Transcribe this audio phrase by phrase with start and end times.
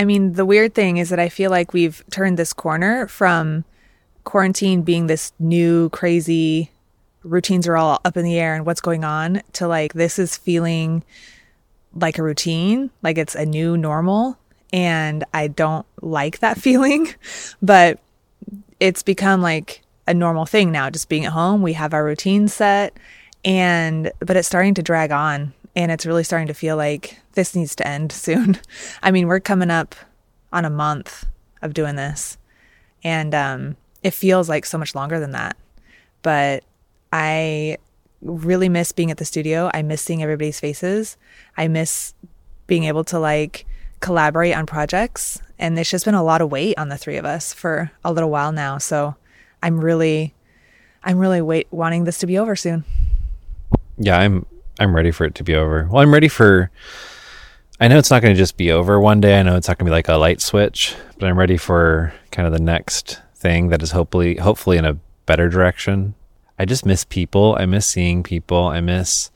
[0.00, 3.66] I mean, the weird thing is that I feel like we've turned this corner from
[4.24, 6.70] quarantine being this new crazy
[7.22, 10.38] routines are all up in the air and what's going on to like this is
[10.38, 11.04] feeling
[11.94, 14.38] like a routine, like it's a new normal.
[14.72, 17.14] And I don't like that feeling,
[17.60, 17.98] but
[18.80, 21.60] it's become like a normal thing now, just being at home.
[21.60, 22.96] We have our routine set
[23.44, 27.54] and, but it's starting to drag on and it's really starting to feel like this
[27.54, 28.58] needs to end soon.
[29.02, 29.94] I mean, we're coming up
[30.52, 31.26] on a month
[31.62, 32.38] of doing this
[33.02, 35.56] and, um, it feels like so much longer than that.
[36.22, 36.64] But
[37.12, 37.78] I
[38.22, 39.70] really miss being at the studio.
[39.72, 41.16] I miss seeing everybody's faces.
[41.56, 42.14] I miss
[42.66, 43.66] being able to like
[44.00, 45.40] collaborate on projects.
[45.58, 48.12] And there's just been a lot of weight on the three of us for a
[48.12, 48.78] little while now.
[48.78, 49.16] So
[49.62, 50.34] I'm really,
[51.04, 52.84] I'm really wait wanting this to be over soon.
[53.98, 54.46] Yeah, I'm
[54.80, 55.86] I'm ready for it to be over.
[55.90, 56.70] Well, I'm ready for
[57.78, 59.38] I know it's not going to just be over one day.
[59.38, 62.12] I know it's not going to be like a light switch, but I'm ready for
[62.30, 66.14] kind of the next thing that is hopefully hopefully in a better direction.
[66.58, 67.56] I just miss people.
[67.58, 68.64] I miss seeing people.
[68.66, 69.30] I miss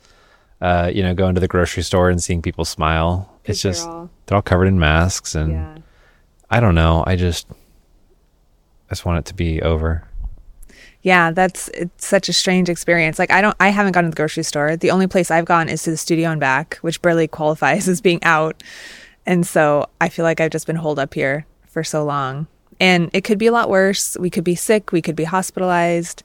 [0.60, 3.30] uh, you know, going to the grocery store and seeing people smile.
[3.44, 5.76] It's just they're all, they're all covered in masks and yeah.
[6.50, 7.04] I don't know.
[7.06, 10.08] I just I just want it to be over.
[11.04, 13.18] Yeah, that's it's such a strange experience.
[13.18, 14.74] Like I don't I haven't gone to the grocery store.
[14.74, 18.00] The only place I've gone is to the studio and back, which barely qualifies as
[18.00, 18.62] being out.
[19.26, 22.46] And so I feel like I've just been holed up here for so long.
[22.80, 24.16] And it could be a lot worse.
[24.18, 26.22] We could be sick, we could be hospitalized,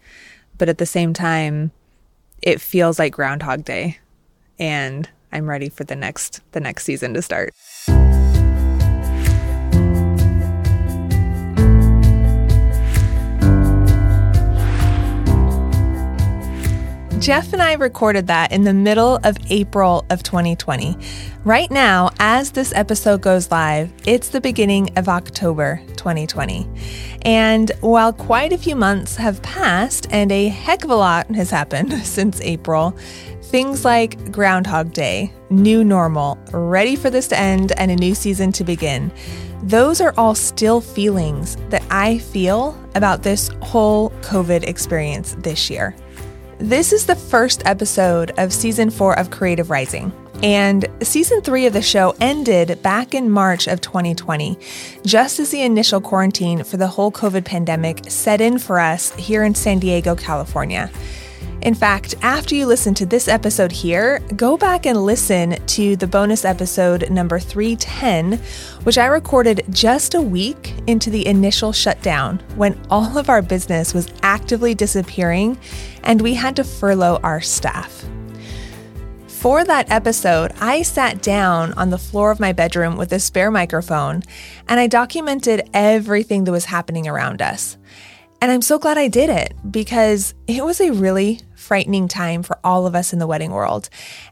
[0.57, 1.71] but at the same time,
[2.41, 3.99] it feels like Groundhog Day.
[4.57, 7.53] And I'm ready for the next the next season to start.
[17.29, 20.97] Jeff and I recorded that in the middle of April of 2020.
[21.45, 26.67] Right now, as this episode goes live, it's the beginning of October 2020.
[27.21, 31.51] And while quite a few months have passed and a heck of a lot has
[31.51, 32.97] happened since April,
[33.43, 38.51] things like Groundhog Day, new normal, ready for this to end and a new season
[38.53, 39.11] to begin,
[39.61, 45.95] those are all still feelings that I feel about this whole COVID experience this year.
[46.59, 50.11] This is the first episode of season four of Creative Rising.
[50.43, 54.59] And season three of the show ended back in March of 2020,
[55.05, 59.45] just as the initial quarantine for the whole COVID pandemic set in for us here
[59.45, 60.91] in San Diego, California.
[61.61, 66.07] In fact, after you listen to this episode here, go back and listen to the
[66.07, 68.39] bonus episode number 310,
[68.83, 73.93] which I recorded just a week into the initial shutdown when all of our business
[73.93, 75.57] was actively disappearing
[76.03, 78.05] and we had to furlough our staff.
[79.27, 83.51] For that episode, I sat down on the floor of my bedroom with a spare
[83.51, 84.23] microphone
[84.67, 87.77] and I documented everything that was happening around us.
[88.41, 92.57] And I'm so glad I did it because it was a really frightening time for
[92.63, 93.89] all of us in the wedding world.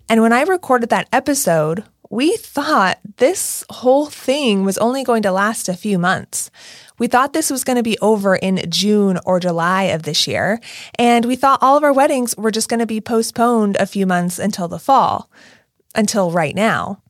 [0.07, 5.31] And when I recorded that episode, we thought this whole thing was only going to
[5.31, 6.50] last a few months.
[6.97, 10.62] We thought this was going to be over in June or July of this year,
[10.97, 14.07] and we thought all of our weddings were just going to be postponed a few
[14.07, 15.29] months until the fall,
[15.95, 17.01] until right now.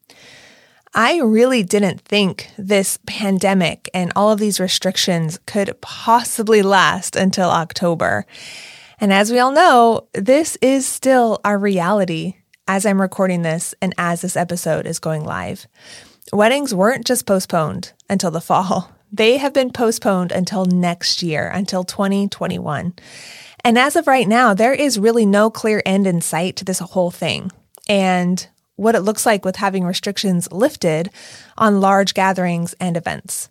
[1.00, 7.52] I really didn't think this pandemic and all of these restrictions could possibly last until
[7.52, 8.26] October.
[9.00, 12.38] And as we all know, this is still our reality
[12.68, 15.68] as I'm recording this and as this episode is going live.
[16.34, 18.92] Weddings weren't just postponed until the fall.
[19.12, 22.96] They have been postponed until next year, until 2021.
[23.64, 26.80] And as of right now, there is really no clear end in sight to this
[26.80, 27.52] whole thing.
[27.88, 28.48] And
[28.78, 31.12] what it looks like with having restrictions lifted
[31.58, 33.50] on large gatherings and events.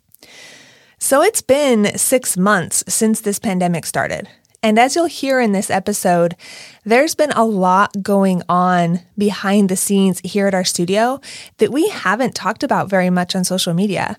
[0.99, 4.27] So it's been six months since this pandemic started.
[4.63, 6.35] And as you'll hear in this episode,
[6.83, 11.21] there's been a lot going on behind the scenes here at our studio
[11.57, 14.17] that we haven't talked about very much on social media.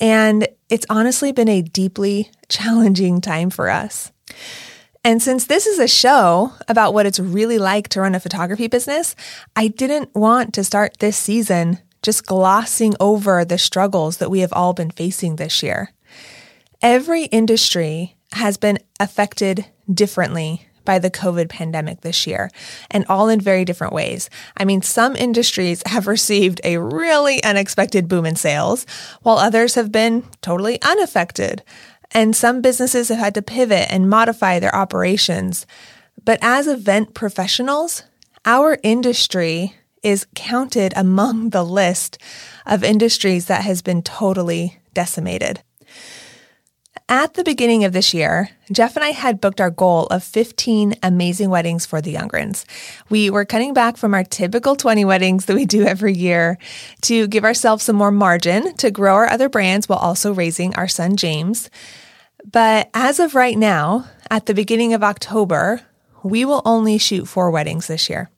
[0.00, 4.12] And it's honestly been a deeply challenging time for us.
[5.04, 8.68] And since this is a show about what it's really like to run a photography
[8.68, 9.16] business,
[9.56, 14.52] I didn't want to start this season just glossing over the struggles that we have
[14.52, 15.90] all been facing this year.
[16.80, 22.50] Every industry has been affected differently by the COVID pandemic this year,
[22.90, 24.28] and all in very different ways.
[24.56, 28.84] I mean, some industries have received a really unexpected boom in sales,
[29.22, 31.62] while others have been totally unaffected
[32.14, 35.66] and some businesses have had to pivot and modify their operations.
[36.24, 38.04] But as event professionals,
[38.44, 42.18] our industry is counted among the list
[42.66, 45.62] of industries that has been totally decimated.
[47.12, 50.94] At the beginning of this year, Jeff and I had booked our goal of 15
[51.02, 52.64] amazing weddings for the Youngrens.
[53.10, 56.56] We were cutting back from our typical 20 weddings that we do every year
[57.02, 60.88] to give ourselves some more margin to grow our other brands while also raising our
[60.88, 61.68] son James.
[62.50, 65.82] But as of right now, at the beginning of October,
[66.22, 68.30] we will only shoot four weddings this year.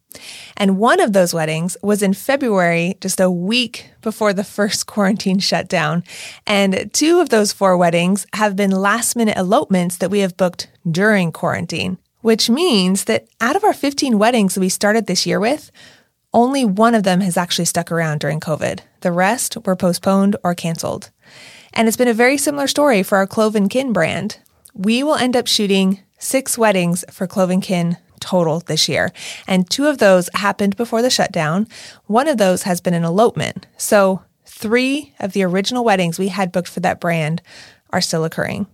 [0.56, 5.38] And one of those weddings was in February, just a week before the first quarantine
[5.38, 6.05] shutdown.
[6.46, 10.69] And two of those four weddings have been last minute elopements that we have booked
[10.90, 15.40] during quarantine, which means that out of our 15 weddings that we started this year
[15.40, 15.70] with,
[16.32, 18.81] only one of them has actually stuck around during COVID.
[19.00, 21.11] The rest were postponed or canceled.
[21.72, 24.38] And it's been a very similar story for our Clove & Kin brand.
[24.75, 29.12] We will end up shooting six weddings for Clove & Kin total this year.
[29.47, 31.69] And two of those happened before the shutdown.
[32.06, 33.67] One of those has been an elopement.
[33.76, 37.43] So three of the original weddings we had booked for that brand
[37.91, 38.67] are still occurring.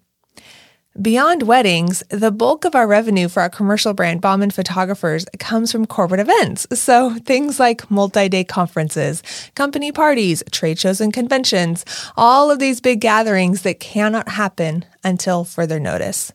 [1.01, 5.87] Beyond weddings, the bulk of our revenue for our commercial brand, Bauman Photographers, comes from
[5.87, 6.67] corporate events.
[6.75, 9.23] So things like multi day conferences,
[9.55, 11.85] company parties, trade shows and conventions,
[12.17, 16.33] all of these big gatherings that cannot happen until further notice.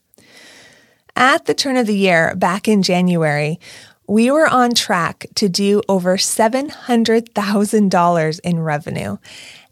[1.18, 3.58] At the turn of the year, back in January,
[4.06, 9.16] we were on track to do over $700,000 in revenue.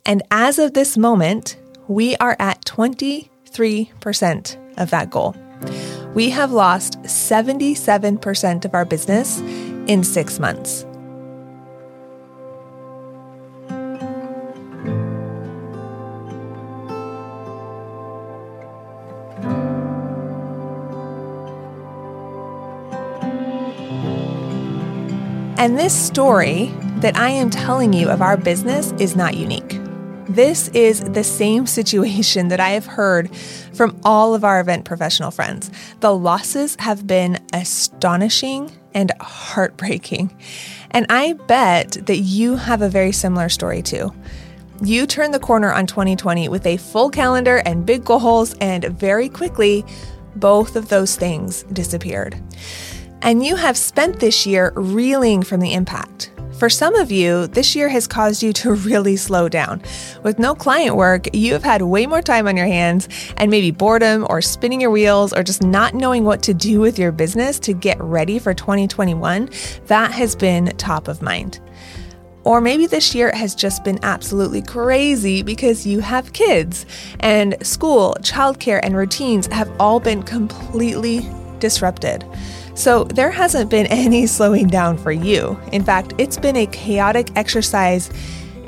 [0.05, 1.57] And as of this moment,
[1.89, 5.35] we are at 23% of that goal.
[6.13, 10.85] We have lost 77% of our business in six months.
[25.63, 29.79] And this story that I am telling you of our business is not unique.
[30.27, 33.33] This is the same situation that I have heard
[33.73, 35.71] from all of our event professional friends.
[36.01, 40.37] The losses have been astonishing and heartbreaking.
[40.91, 44.13] And I bet that you have a very similar story too.
[44.83, 49.29] You turned the corner on 2020 with a full calendar and big goals, and very
[49.29, 49.85] quickly,
[50.35, 52.35] both of those things disappeared
[53.23, 56.29] and you have spent this year reeling from the impact.
[56.59, 59.81] For some of you, this year has caused you to really slow down.
[60.23, 63.71] With no client work, you have had way more time on your hands and maybe
[63.71, 67.59] boredom or spinning your wheels or just not knowing what to do with your business
[67.61, 69.49] to get ready for 2021.
[69.87, 71.59] That has been top of mind.
[72.43, 76.85] Or maybe this year has just been absolutely crazy because you have kids
[77.21, 81.25] and school, childcare, and routines have all been completely
[81.59, 82.25] disrupted.
[82.75, 85.59] So there hasn't been any slowing down for you.
[85.71, 88.09] In fact, it's been a chaotic exercise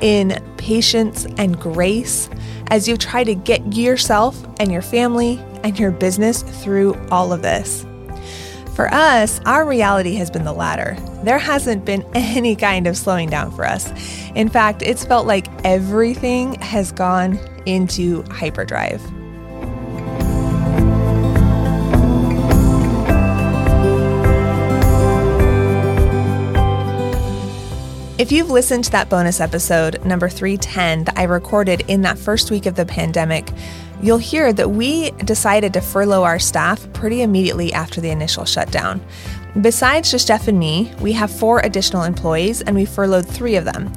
[0.00, 2.28] in patience and grace
[2.68, 7.42] as you try to get yourself and your family and your business through all of
[7.42, 7.86] this.
[8.74, 10.96] For us, our reality has been the latter.
[11.24, 13.90] There hasn't been any kind of slowing down for us.
[14.34, 19.00] In fact, it's felt like everything has gone into hyperdrive.
[28.18, 32.50] If you've listened to that bonus episode, number 310, that I recorded in that first
[32.50, 33.52] week of the pandemic,
[34.00, 39.04] you'll hear that we decided to furlough our staff pretty immediately after the initial shutdown.
[39.60, 43.66] Besides just Jeff and me, we have four additional employees and we furloughed three of
[43.66, 43.92] them.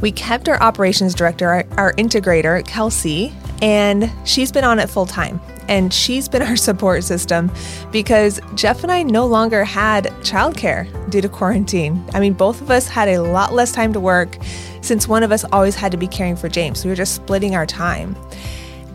[0.00, 5.06] We kept our operations director, our, our integrator, Kelsey, and she's been on it full
[5.06, 7.50] time and she's been our support system
[7.90, 12.04] because Jeff and I no longer had childcare due to quarantine.
[12.12, 14.36] I mean, both of us had a lot less time to work
[14.82, 16.84] since one of us always had to be caring for James.
[16.84, 18.16] We were just splitting our time.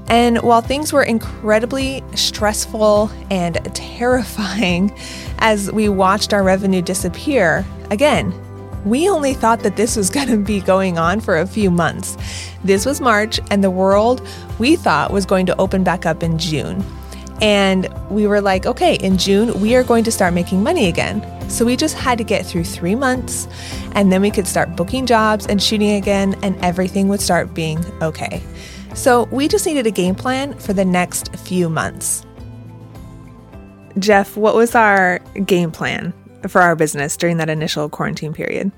[0.08, 4.94] And while things were incredibly stressful and terrifying
[5.39, 8.34] as we watched our revenue disappear, again,
[8.86, 12.18] we only thought that this was going to be going on for a few months.
[12.63, 14.25] This was March, and the world
[14.60, 16.84] we thought was going to open back up in June.
[17.42, 21.22] And we were like, okay, in June, we are going to start making money again.
[21.50, 23.48] So we just had to get through three months,
[23.92, 27.84] and then we could start booking jobs and shooting again, and everything would start being
[28.01, 28.42] okay.
[28.94, 32.25] So we just needed a game plan for the next few months.
[34.00, 36.13] Jeff, what was our game plan
[36.48, 38.72] for our business during that initial quarantine period?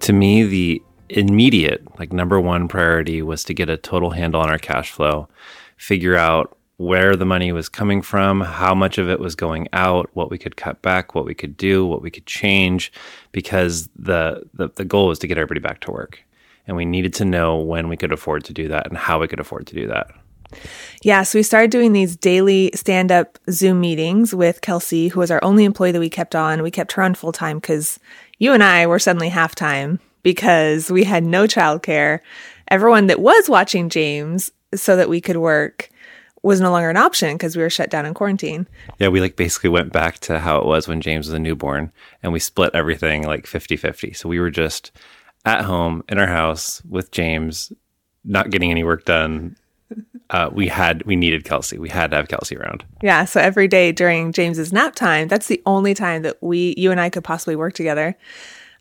[0.00, 4.50] To me, the immediate, like number one priority was to get a total handle on
[4.50, 5.28] our cash flow,
[5.76, 10.08] figure out where the money was coming from, how much of it was going out,
[10.14, 12.92] what we could cut back, what we could do, what we could change,
[13.32, 16.22] because the, the, the goal was to get everybody back to work.
[16.68, 19.26] And we needed to know when we could afford to do that and how we
[19.26, 20.08] could afford to do that.
[21.02, 25.30] Yeah, so we started doing these daily stand up Zoom meetings with Kelsey, who was
[25.30, 26.62] our only employee that we kept on.
[26.62, 27.98] We kept her on full time because
[28.38, 32.20] you and I were suddenly half time because we had no childcare.
[32.68, 35.90] Everyone that was watching James so that we could work
[36.42, 38.66] was no longer an option because we were shut down in quarantine.
[38.98, 41.92] Yeah, we like basically went back to how it was when James was a newborn
[42.22, 44.12] and we split everything like 50 50.
[44.12, 44.92] So we were just
[45.44, 47.72] at home in our house with James,
[48.24, 49.56] not getting any work done.
[50.30, 51.78] Uh, we had, we needed Kelsey.
[51.78, 52.84] We had to have Kelsey around.
[53.02, 53.24] Yeah.
[53.24, 57.00] So every day during James's nap time, that's the only time that we, you and
[57.00, 58.16] I could possibly work together.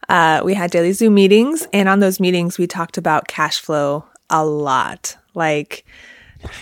[0.09, 1.67] Uh, we had daily Zoom meetings.
[1.71, 5.17] And on those meetings, we talked about cash flow a lot.
[5.33, 5.85] Like,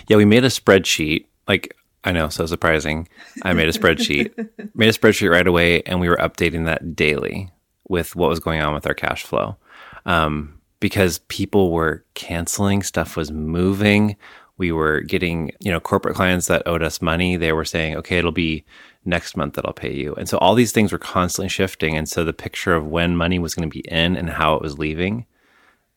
[0.07, 1.25] yeah, we made a spreadsheet.
[1.47, 3.07] Like, I know, so surprising.
[3.41, 4.31] I made a spreadsheet,
[4.75, 7.51] made a spreadsheet right away, and we were updating that daily
[7.87, 9.57] with what was going on with our cash flow.
[10.05, 14.15] Um, because people were canceling, stuff was moving.
[14.59, 17.37] We were getting, you know, corporate clients that owed us money.
[17.37, 18.63] They were saying, okay, it'll be
[19.03, 20.13] next month that I'll pay you.
[20.13, 21.97] And so all these things were constantly shifting.
[21.97, 24.61] And so the picture of when money was going to be in and how it
[24.61, 25.25] was leaving,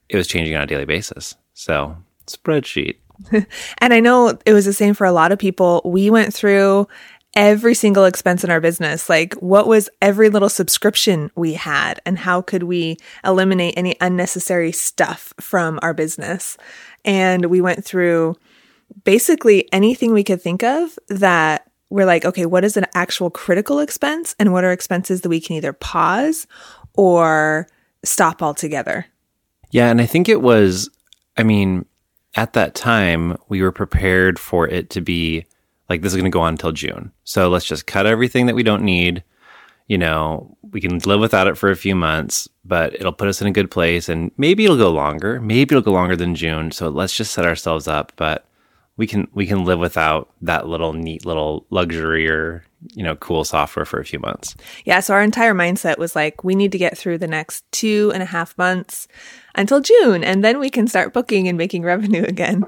[0.09, 1.35] it was changing on a daily basis.
[1.53, 1.95] So,
[2.27, 2.97] spreadsheet.
[3.79, 5.83] and I know it was the same for a lot of people.
[5.85, 6.89] We went through
[7.35, 9.09] every single expense in our business.
[9.09, 14.73] Like, what was every little subscription we had, and how could we eliminate any unnecessary
[14.73, 16.57] stuff from our business?
[17.05, 18.37] And we went through
[19.05, 23.79] basically anything we could think of that we're like, okay, what is an actual critical
[23.79, 26.47] expense, and what are expenses that we can either pause
[26.95, 27.67] or
[28.05, 29.07] stop altogether?
[29.71, 29.91] Yeah.
[29.91, 30.91] And I think it was,
[31.37, 31.85] I mean,
[32.35, 35.47] at that time, we were prepared for it to be
[35.89, 37.13] like this is going to go on until June.
[37.25, 39.25] So let's just cut everything that we don't need.
[39.87, 43.41] You know, we can live without it for a few months, but it'll put us
[43.41, 45.41] in a good place and maybe it'll go longer.
[45.41, 46.71] Maybe it'll go longer than June.
[46.73, 48.45] So let's just set ourselves up, but
[48.99, 52.65] we can we can live without that little neat little luxury or
[52.95, 54.55] you know cool software for a few months
[54.85, 58.11] yeah so our entire mindset was like we need to get through the next two
[58.13, 59.09] and a half months
[59.55, 62.65] until june and then we can start booking and making revenue again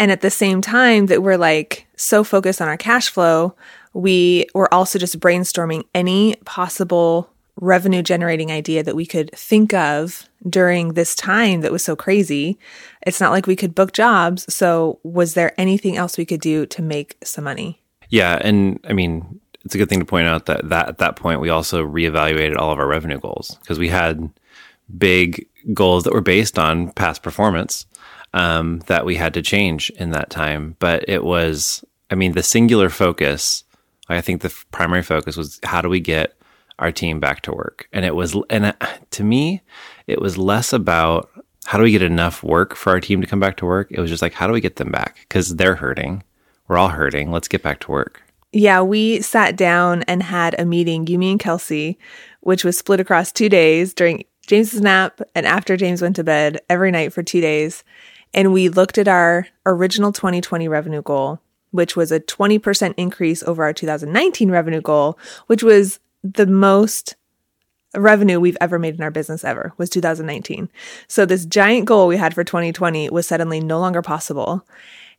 [0.00, 3.54] and at the same time that we're like so focused on our cash flow
[3.92, 10.28] we were also just brainstorming any possible revenue generating idea that we could think of
[10.48, 12.58] during this time that was so crazy.
[13.06, 14.52] It's not like we could book jobs.
[14.52, 17.82] So, was there anything else we could do to make some money?
[18.08, 18.38] Yeah.
[18.42, 21.40] And I mean, it's a good thing to point out that, that at that point,
[21.40, 24.30] we also reevaluated all of our revenue goals because we had
[24.96, 27.86] big goals that were based on past performance
[28.32, 30.76] um, that we had to change in that time.
[30.78, 33.64] But it was, I mean, the singular focus,
[34.08, 36.36] I think the primary focus was how do we get
[36.78, 37.88] our team back to work.
[37.92, 38.72] And it was, and uh,
[39.10, 39.62] to me,
[40.06, 41.30] it was less about
[41.66, 43.88] how do we get enough work for our team to come back to work.
[43.90, 45.18] It was just like, how do we get them back?
[45.20, 46.22] Because they're hurting.
[46.66, 47.30] We're all hurting.
[47.30, 48.22] Let's get back to work.
[48.52, 51.98] Yeah, we sat down and had a meeting, you, me, and Kelsey,
[52.40, 56.60] which was split across two days during James's nap and after James went to bed
[56.68, 57.84] every night for two days.
[58.32, 63.64] And we looked at our original 2020 revenue goal, which was a 20% increase over
[63.64, 67.16] our 2019 revenue goal, which was the most
[67.96, 70.68] revenue we've ever made in our business ever was 2019.
[71.08, 74.64] So this giant goal we had for 2020 was suddenly no longer possible.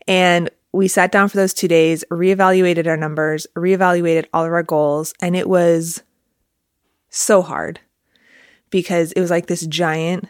[0.08, 4.64] And we sat down for those two days, reevaluated our numbers, reevaluated all of our
[4.64, 6.02] goals, and it was
[7.10, 7.82] so hard
[8.70, 10.30] because it was like this giant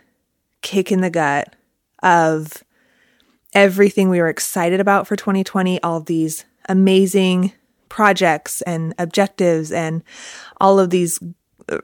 [0.62, 1.56] kick in the gut
[2.02, 2.64] of
[3.54, 7.54] everything we were excited about for 2020, all these amazing
[7.90, 10.04] projects and objectives and
[10.60, 11.20] all of these,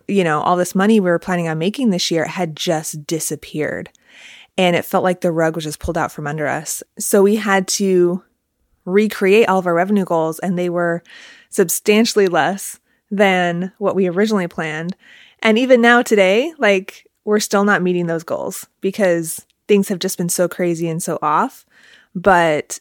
[0.07, 3.89] you know, all this money we were planning on making this year had just disappeared.
[4.57, 6.81] And it felt like the rug was just pulled out from under us.
[6.97, 8.23] So we had to
[8.85, 11.03] recreate all of our revenue goals, and they were
[11.49, 12.79] substantially less
[13.11, 14.95] than what we originally planned.
[15.41, 20.17] And even now, today, like we're still not meeting those goals because things have just
[20.17, 21.65] been so crazy and so off.
[22.15, 22.79] But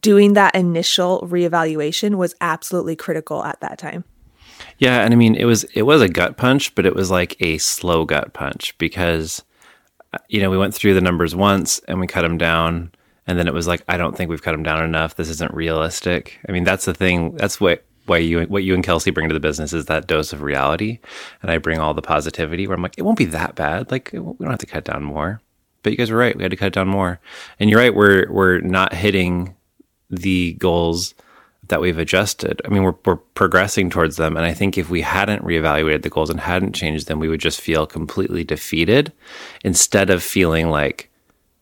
[0.00, 4.04] doing that initial reevaluation was absolutely critical at that time.
[4.78, 7.36] Yeah, and I mean it was it was a gut punch, but it was like
[7.40, 9.42] a slow gut punch because
[10.12, 12.90] uh, you know, we went through the numbers once and we cut them down
[13.26, 15.16] and then it was like I don't think we've cut them down enough.
[15.16, 16.38] This isn't realistic.
[16.48, 17.36] I mean, that's the thing.
[17.36, 20.32] That's what why you what you and Kelsey bring to the business is that dose
[20.32, 21.00] of reality,
[21.42, 22.66] and I bring all the positivity.
[22.66, 23.90] Where I'm like, it won't be that bad.
[23.90, 25.40] Like we don't have to cut down more.
[25.86, 26.36] But you guys were right.
[26.36, 27.20] We had to cut it down more.
[27.60, 27.94] And you're right.
[27.94, 29.54] We're we're not hitting
[30.10, 31.14] the goals
[31.68, 32.60] that we've adjusted.
[32.64, 34.36] I mean, we're, we're progressing towards them.
[34.36, 37.38] And I think if we hadn't reevaluated the goals and hadn't changed them, we would
[37.38, 39.12] just feel completely defeated
[39.62, 41.08] instead of feeling like,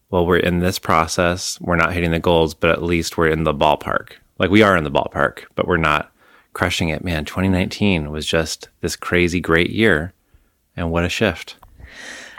[0.08, 3.44] well, we're in this process, we're not hitting the goals, but at least we're in
[3.44, 4.12] the ballpark.
[4.38, 6.10] Like we are in the ballpark, but we're not
[6.54, 7.04] crushing it.
[7.04, 10.14] Man, 2019 was just this crazy great year.
[10.78, 11.56] And what a shift.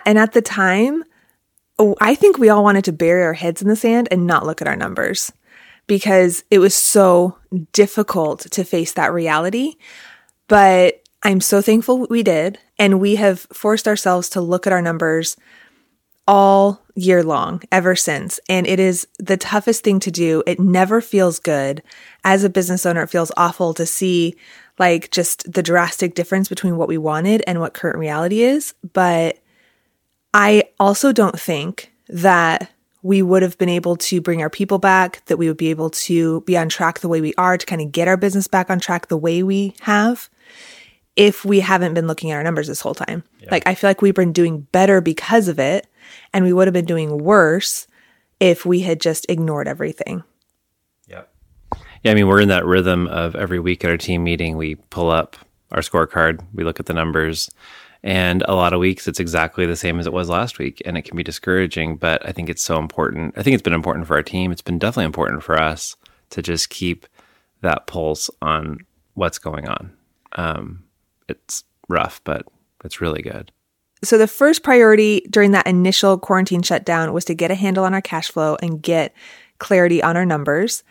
[0.03, 1.03] And at the time,
[1.79, 4.45] oh, I think we all wanted to bury our heads in the sand and not
[4.45, 5.31] look at our numbers
[5.87, 7.37] because it was so
[7.73, 9.75] difficult to face that reality.
[10.47, 12.59] But I'm so thankful we did.
[12.77, 15.37] And we have forced ourselves to look at our numbers
[16.27, 18.39] all year long ever since.
[18.49, 20.43] And it is the toughest thing to do.
[20.45, 21.83] It never feels good.
[22.23, 24.35] As a business owner, it feels awful to see
[24.77, 28.73] like just the drastic difference between what we wanted and what current reality is.
[28.93, 29.39] But
[30.33, 35.23] I also don't think that we would have been able to bring our people back,
[35.25, 37.81] that we would be able to be on track the way we are, to kind
[37.81, 40.29] of get our business back on track the way we have
[41.15, 43.23] if we haven't been looking at our numbers this whole time.
[43.39, 43.49] Yeah.
[43.51, 45.87] Like, I feel like we've been doing better because of it,
[46.33, 47.87] and we would have been doing worse
[48.39, 50.23] if we had just ignored everything.
[51.07, 51.23] Yeah.
[52.01, 52.11] Yeah.
[52.11, 55.11] I mean, we're in that rhythm of every week at our team meeting, we pull
[55.11, 55.37] up
[55.71, 57.51] our scorecard, we look at the numbers,
[58.05, 60.79] and a lot of weeks, it's exactly the same as it was last week.
[60.85, 63.33] And it can be discouraging, but I think it's so important.
[63.35, 64.51] I think it's been important for our team.
[64.51, 65.95] It's been definitely important for us
[66.29, 67.07] to just keep
[67.61, 68.77] that pulse on
[69.15, 69.91] what's going on.
[70.33, 70.83] Um,
[71.27, 72.45] it's rough, but
[72.83, 73.51] it's really good.
[74.03, 77.95] So, the first priority during that initial quarantine shutdown was to get a handle on
[77.95, 79.15] our cash flow and get
[79.57, 80.83] clarity on our numbers.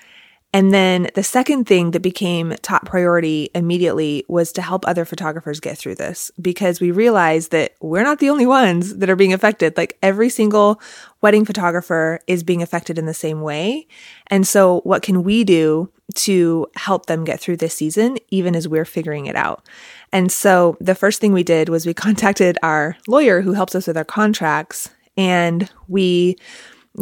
[0.54, 5.58] And then the second thing that became top priority immediately was to help other photographers
[5.58, 9.32] get through this because we realized that we're not the only ones that are being
[9.32, 9.76] affected.
[9.76, 10.80] Like every single
[11.20, 13.88] wedding photographer is being affected in the same way.
[14.28, 18.68] And so what can we do to help them get through this season, even as
[18.68, 19.66] we're figuring it out?
[20.12, 23.88] And so the first thing we did was we contacted our lawyer who helps us
[23.88, 26.36] with our contracts and we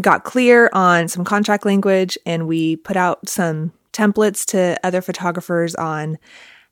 [0.00, 5.74] got clear on some contract language and we put out some templates to other photographers
[5.74, 6.18] on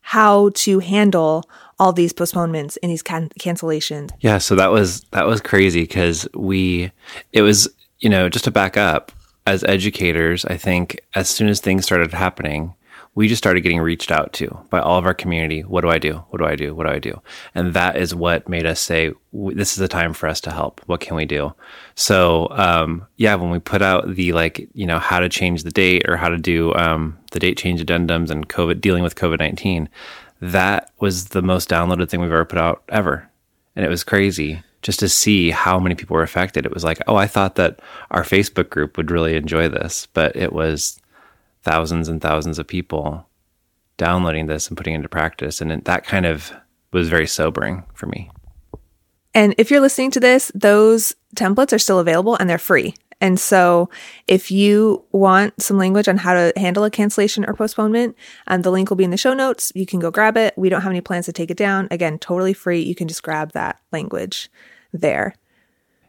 [0.00, 1.44] how to handle
[1.78, 4.10] all these postponements and these can- cancellations.
[4.20, 6.90] Yeah, so that was that was crazy cuz we
[7.32, 9.12] it was, you know, just to back up
[9.46, 12.74] as educators, I think as soon as things started happening,
[13.20, 15.60] we just started getting reached out to by all of our community.
[15.60, 16.24] What do I do?
[16.30, 16.74] What do I do?
[16.74, 17.20] What do I do?
[17.54, 20.80] And that is what made us say, this is the time for us to help.
[20.86, 21.52] What can we do?
[21.94, 25.70] So, um, yeah, when we put out the like, you know, how to change the
[25.70, 29.38] date or how to do um, the date change addendums and COVID, dealing with COVID
[29.38, 29.90] 19,
[30.40, 33.28] that was the most downloaded thing we've ever put out ever.
[33.76, 36.64] And it was crazy just to see how many people were affected.
[36.64, 37.80] It was like, oh, I thought that
[38.12, 40.98] our Facebook group would really enjoy this, but it was
[41.62, 43.26] thousands and thousands of people
[43.96, 45.60] downloading this and putting into practice.
[45.60, 46.52] And that kind of
[46.92, 48.30] was very sobering for me.
[49.34, 52.94] And if you're listening to this, those templates are still available and they're free.
[53.20, 53.90] And so
[54.26, 58.70] if you want some language on how to handle a cancellation or postponement, um, the
[58.70, 59.70] link will be in the show notes.
[59.74, 60.54] You can go grab it.
[60.56, 61.86] We don't have any plans to take it down.
[61.90, 62.80] Again, totally free.
[62.80, 64.50] You can just grab that language
[64.92, 65.34] there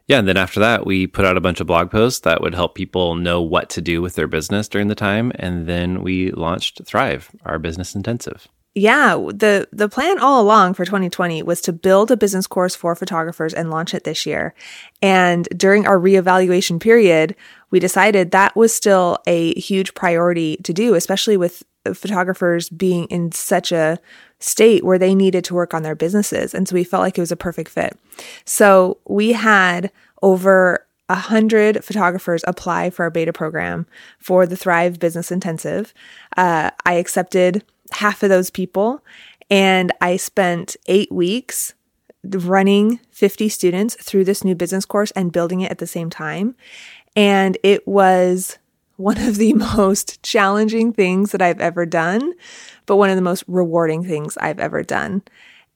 [0.06, 2.54] yeah, and then after that, we put out a bunch of blog posts that would
[2.54, 6.30] help people know what to do with their business during the time, and then we
[6.32, 8.48] launched Thrive, our business intensive.
[8.74, 12.94] Yeah, the the plan all along for 2020 was to build a business course for
[12.94, 14.54] photographers and launch it this year.
[15.02, 17.36] And during our reevaluation period,
[17.70, 23.04] we decided that was still a huge priority to do, especially with uh, photographers being
[23.06, 23.98] in such a
[24.42, 26.54] state where they needed to work on their businesses.
[26.54, 27.96] And so we felt like it was a perfect fit.
[28.44, 29.90] So we had
[30.22, 33.86] over a hundred photographers apply for our beta program
[34.18, 35.92] for the Thrive Business Intensive.
[36.36, 39.04] Uh, I accepted half of those people
[39.50, 41.74] and I spent eight weeks
[42.24, 46.54] running 50 students through this new business course and building it at the same time.
[47.14, 48.58] And it was
[48.96, 52.32] one of the most challenging things that I've ever done,
[52.86, 55.22] but one of the most rewarding things I've ever done.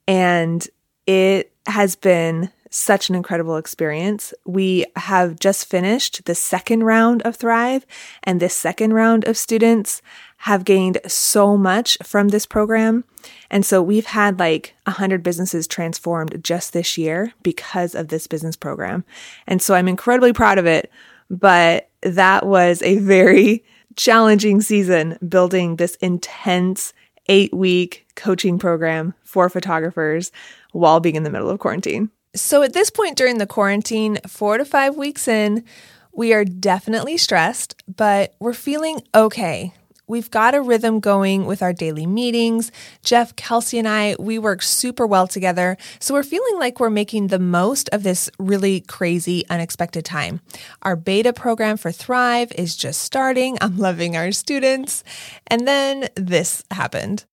[0.09, 0.66] And
[1.07, 4.35] it has been such an incredible experience.
[4.44, 7.87] We have just finished the second round of Thrive,
[8.22, 10.02] and this second round of students
[10.38, 13.05] have gained so much from this program.
[13.50, 18.57] And so we've had like 100 businesses transformed just this year because of this business
[18.57, 19.05] program.
[19.46, 20.90] And so I'm incredibly proud of it
[21.31, 23.65] but that was a very
[23.97, 26.93] challenging season building this intense
[27.29, 30.31] eight week coaching program for photographers
[30.73, 32.11] while being in the middle of quarantine.
[32.35, 35.65] So, at this point during the quarantine, four to five weeks in,
[36.12, 39.75] We are definitely stressed, but we're feeling okay.
[40.09, 42.71] We've got a rhythm going with our daily meetings.
[43.03, 45.77] Jeff, Kelsey, and I, we work super well together.
[45.99, 50.40] So we're feeling like we're making the most of this really crazy, unexpected time.
[50.83, 53.59] Our beta program for Thrive is just starting.
[53.61, 55.03] I'm loving our students.
[55.49, 57.25] And then this happened.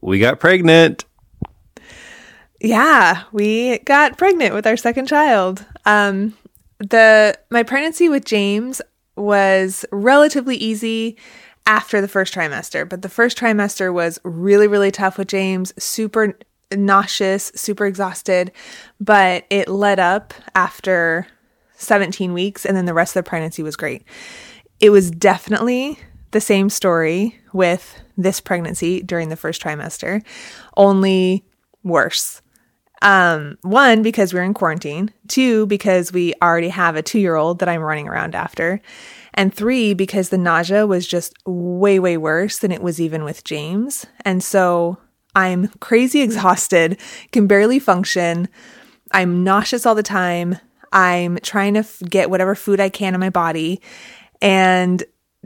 [0.00, 1.04] We got pregnant.
[2.60, 5.64] Yeah, we got pregnant with our second child.
[5.84, 6.36] Um,
[6.80, 8.82] the my pregnancy with James
[9.16, 11.16] was relatively easy
[11.68, 16.36] after the first trimester, but the first trimester was really, really tough with James, super
[16.74, 18.50] nauseous, super exhausted,
[18.98, 21.26] but it led up after
[21.74, 24.02] 17 weeks, and then the rest of the pregnancy was great.
[24.80, 25.98] It was definitely
[26.30, 30.24] the same story with this pregnancy during the first trimester,
[30.76, 31.44] only
[31.84, 32.40] worse.
[33.02, 35.12] Um, one, because we're in quarantine.
[35.28, 38.80] Two, because we already have a two year old that I'm running around after.
[39.34, 43.44] And three, because the nausea was just way, way worse than it was even with
[43.44, 44.06] James.
[44.24, 44.98] And so
[45.34, 46.98] I'm crazy exhausted,
[47.32, 48.48] can barely function.
[49.12, 50.58] I'm nauseous all the time.
[50.92, 53.80] I'm trying to f- get whatever food I can in my body
[54.40, 55.02] and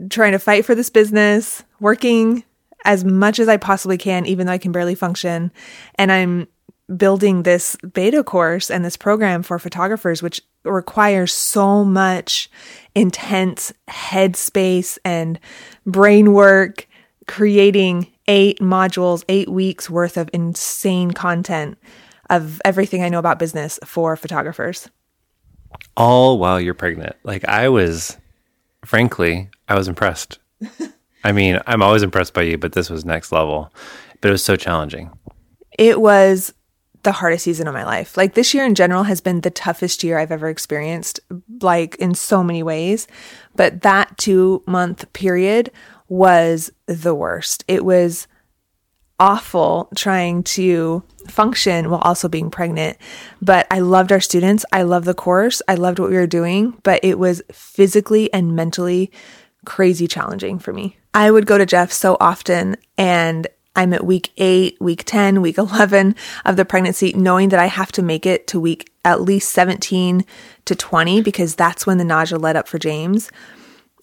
[0.09, 2.43] trying to fight for this business, working
[2.85, 5.51] as much as I possibly can, even though I can barely function.
[5.95, 6.47] And I'm
[6.95, 12.49] building this beta course and this program for photographers, which requires so much
[12.95, 15.39] intense headspace and
[15.85, 16.87] brain work,
[17.27, 21.77] creating eight modules, eight weeks worth of insane content
[22.29, 24.89] of everything I know about business for photographers.
[25.97, 27.15] All while you're pregnant.
[27.23, 28.17] Like I was,
[28.85, 30.39] frankly, I was impressed.
[31.23, 33.73] I mean, I'm always impressed by you, but this was next level.
[34.21, 35.11] But it was so challenging.
[35.77, 36.53] It was
[37.03, 38.17] the hardest season of my life.
[38.17, 41.19] Like this year in general has been the toughest year I've ever experienced,
[41.61, 43.07] like in so many ways.
[43.55, 45.71] But that two month period
[46.07, 47.63] was the worst.
[47.67, 48.27] It was
[49.19, 52.97] awful trying to function while also being pregnant.
[53.41, 54.65] But I loved our students.
[54.71, 55.61] I loved the course.
[55.67, 59.11] I loved what we were doing, but it was physically and mentally
[59.65, 60.97] crazy challenging for me.
[61.13, 65.57] I would go to Jeff so often and I'm at week eight, week 10, week
[65.57, 69.51] 11 of the pregnancy, knowing that I have to make it to week at least
[69.51, 70.25] 17
[70.65, 73.31] to 20 because that's when the nausea led up for James.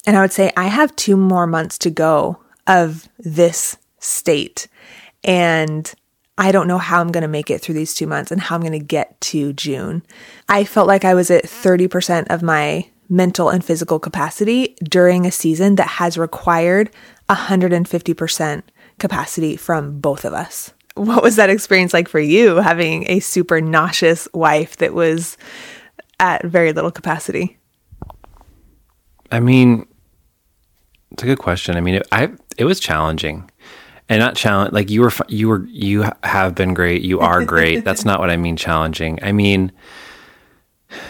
[0.05, 4.67] And I would say I have two more months to go of this state.
[5.23, 5.91] And
[6.37, 8.55] I don't know how I'm going to make it through these two months and how
[8.55, 10.03] I'm going to get to June.
[10.49, 15.31] I felt like I was at 30% of my mental and physical capacity during a
[15.31, 16.89] season that has required
[17.29, 18.63] 150%
[19.01, 20.71] capacity from both of us.
[20.95, 25.37] What was that experience like for you having a super nauseous wife that was
[26.19, 27.57] at very little capacity?
[29.31, 29.87] I mean,
[31.11, 31.75] it's a good question.
[31.75, 33.49] I mean, it, I it was challenging,
[34.07, 37.01] and not challenge like you were you were you have been great.
[37.01, 37.83] You are great.
[37.85, 38.55] That's not what I mean.
[38.55, 39.19] Challenging.
[39.21, 39.71] I mean,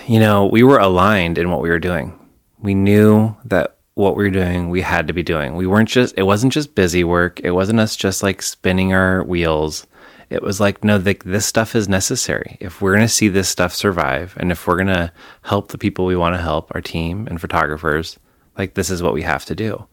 [0.08, 2.17] you know, we were aligned in what we were doing.
[2.60, 5.56] We knew that what we were doing, we had to be doing.
[5.56, 7.39] We weren't just, it wasn't just busy work.
[7.41, 9.86] It wasn't us just like spinning our wheels.
[10.30, 12.58] It was like, no, the, this stuff is necessary.
[12.62, 15.77] If we're going to see this stuff survive and if we're going to help the
[15.77, 18.17] people we want to help, our team and photographers,
[18.58, 19.86] like this is what we have to do.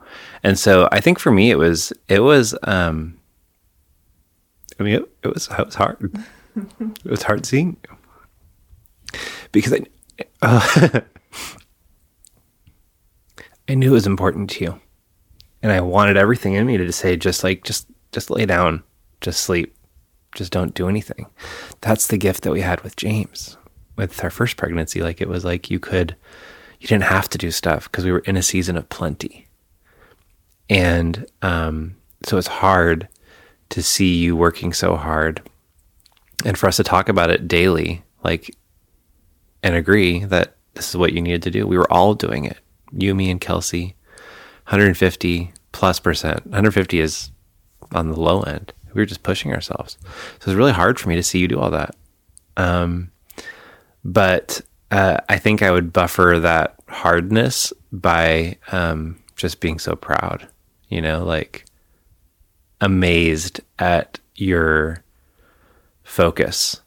[0.44, 3.18] And so I think for me, it was, it was, um,
[4.78, 6.24] I mean, it, it was, it was hard.
[6.80, 7.76] it was hard seeing
[9.50, 9.80] because I,
[10.42, 11.00] uh,
[13.68, 14.80] I knew it was important to you.
[15.62, 18.82] And I wanted everything in me to say, just like, just, just lay down,
[19.20, 19.76] just sleep,
[20.34, 21.26] just don't do anything.
[21.80, 23.56] That's the gift that we had with James,
[23.96, 25.02] with our first pregnancy.
[25.02, 26.16] Like, it was like you could,
[26.80, 29.48] you didn't have to do stuff because we were in a season of plenty.
[30.70, 33.08] And um, so it's hard
[33.70, 35.42] to see you working so hard
[36.44, 38.54] and for us to talk about it daily, like,
[39.62, 41.66] and agree that this is what you needed to do.
[41.66, 42.58] We were all doing it
[42.92, 43.94] you, me, and Kelsey,
[44.64, 46.44] 150 plus percent.
[46.46, 47.30] 150 is
[47.92, 48.72] on the low end.
[48.92, 49.98] We were just pushing ourselves.
[50.40, 51.94] So it's really hard for me to see you do all that.
[52.56, 53.10] Um,
[54.04, 60.48] but uh, I think I would buffer that hardness by um, just being so proud,
[60.88, 61.64] you know, like
[62.80, 65.02] amazed at your
[66.02, 66.80] focus.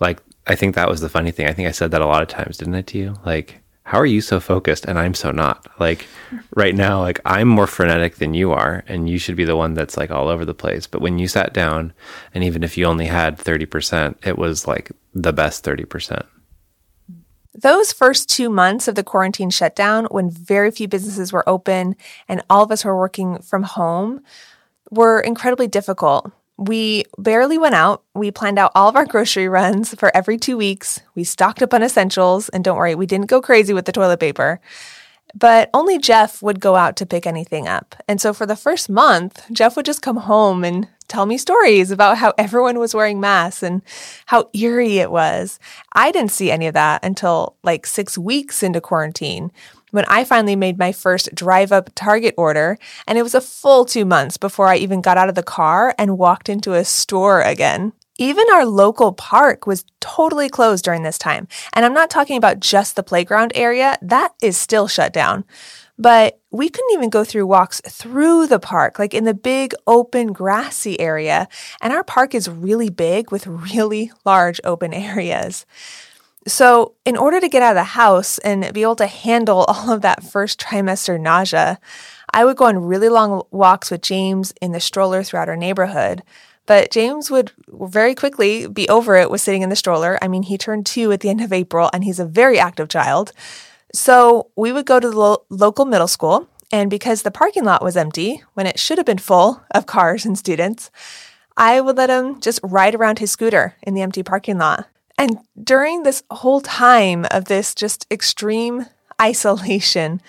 [0.00, 1.46] Like, I think that was the funny thing.
[1.46, 3.14] I think I said that a lot of times, didn't I, to you?
[3.24, 5.66] Like, how are you so focused and I'm so not?
[5.80, 6.06] Like
[6.54, 9.72] right now, like I'm more frenetic than you are, and you should be the one
[9.72, 10.86] that's like all over the place.
[10.86, 11.94] But when you sat down,
[12.34, 16.26] and even if you only had 30%, it was like the best 30%.
[17.54, 21.96] Those first two months of the quarantine shutdown, when very few businesses were open
[22.28, 24.20] and all of us were working from home,
[24.90, 26.30] were incredibly difficult.
[26.58, 28.02] We barely went out.
[28.14, 31.00] We planned out all of our grocery runs for every two weeks.
[31.14, 32.48] We stocked up on essentials.
[32.48, 34.60] And don't worry, we didn't go crazy with the toilet paper.
[35.34, 37.94] But only Jeff would go out to pick anything up.
[38.08, 41.90] And so for the first month, Jeff would just come home and tell me stories
[41.90, 43.82] about how everyone was wearing masks and
[44.26, 45.58] how eerie it was.
[45.92, 49.50] I didn't see any of that until like six weeks into quarantine
[49.90, 52.78] when I finally made my first drive up Target order.
[53.06, 55.94] And it was a full two months before I even got out of the car
[55.98, 57.92] and walked into a store again.
[58.20, 61.46] Even our local park was totally closed during this time.
[61.72, 65.44] And I'm not talking about just the playground area, that is still shut down.
[65.98, 70.32] But we couldn't even go through walks through the park, like in the big open
[70.32, 71.48] grassy area.
[71.80, 75.66] And our park is really big with really large open areas.
[76.46, 79.90] So, in order to get out of the house and be able to handle all
[79.90, 81.78] of that first trimester nausea,
[82.32, 86.22] I would go on really long walks with James in the stroller throughout our neighborhood.
[86.66, 90.18] But James would very quickly be over it with sitting in the stroller.
[90.20, 92.90] I mean, he turned two at the end of April and he's a very active
[92.90, 93.32] child.
[93.94, 96.46] So we would go to the lo- local middle school.
[96.70, 100.26] And because the parking lot was empty when it should have been full of cars
[100.26, 100.90] and students,
[101.56, 104.86] I would let him just ride around his scooter in the empty parking lot.
[105.18, 108.86] And during this whole time of this just extreme
[109.20, 110.22] isolation,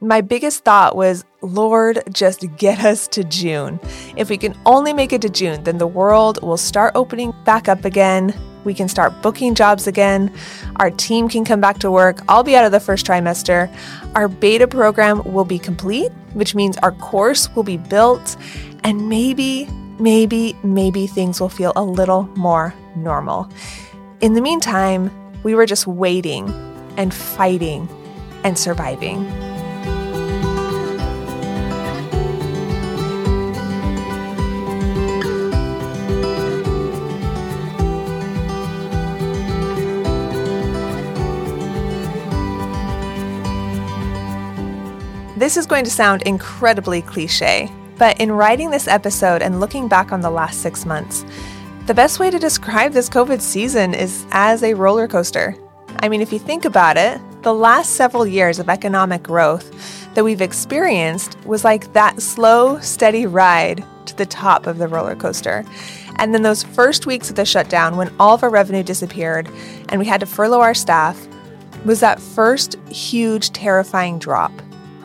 [0.00, 3.80] my biggest thought was, Lord, just get us to June.
[4.16, 7.68] If we can only make it to June, then the world will start opening back
[7.68, 8.32] up again.
[8.64, 10.32] We can start booking jobs again.
[10.76, 12.20] Our team can come back to work.
[12.28, 13.74] I'll be out of the first trimester.
[14.14, 18.36] Our beta program will be complete, which means our course will be built.
[18.84, 19.66] And maybe,
[19.98, 23.50] maybe, maybe things will feel a little more normal.
[24.20, 25.12] In the meantime,
[25.44, 26.48] we were just waiting
[26.96, 27.88] and fighting
[28.42, 29.24] and surviving.
[45.36, 50.10] This is going to sound incredibly cliche, but in writing this episode and looking back
[50.10, 51.24] on the last six months,
[51.88, 55.56] the best way to describe this COVID season is as a roller coaster.
[56.00, 60.22] I mean, if you think about it, the last several years of economic growth that
[60.22, 65.64] we've experienced was like that slow, steady ride to the top of the roller coaster.
[66.16, 69.48] And then those first weeks of the shutdown, when all of our revenue disappeared
[69.88, 71.26] and we had to furlough our staff,
[71.86, 74.52] was that first huge, terrifying drop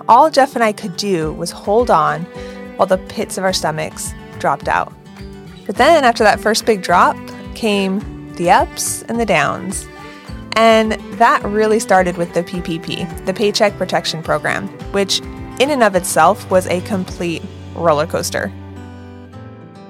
[0.09, 2.23] all Jeff and I could do was hold on
[2.75, 4.91] while the pits of our stomachs dropped out.
[5.65, 7.17] But then, after that first big drop,
[7.55, 9.87] came the ups and the downs.
[10.53, 15.19] And that really started with the PPP, the Paycheck Protection Program, which
[15.59, 17.41] in and of itself was a complete
[17.75, 18.51] roller coaster.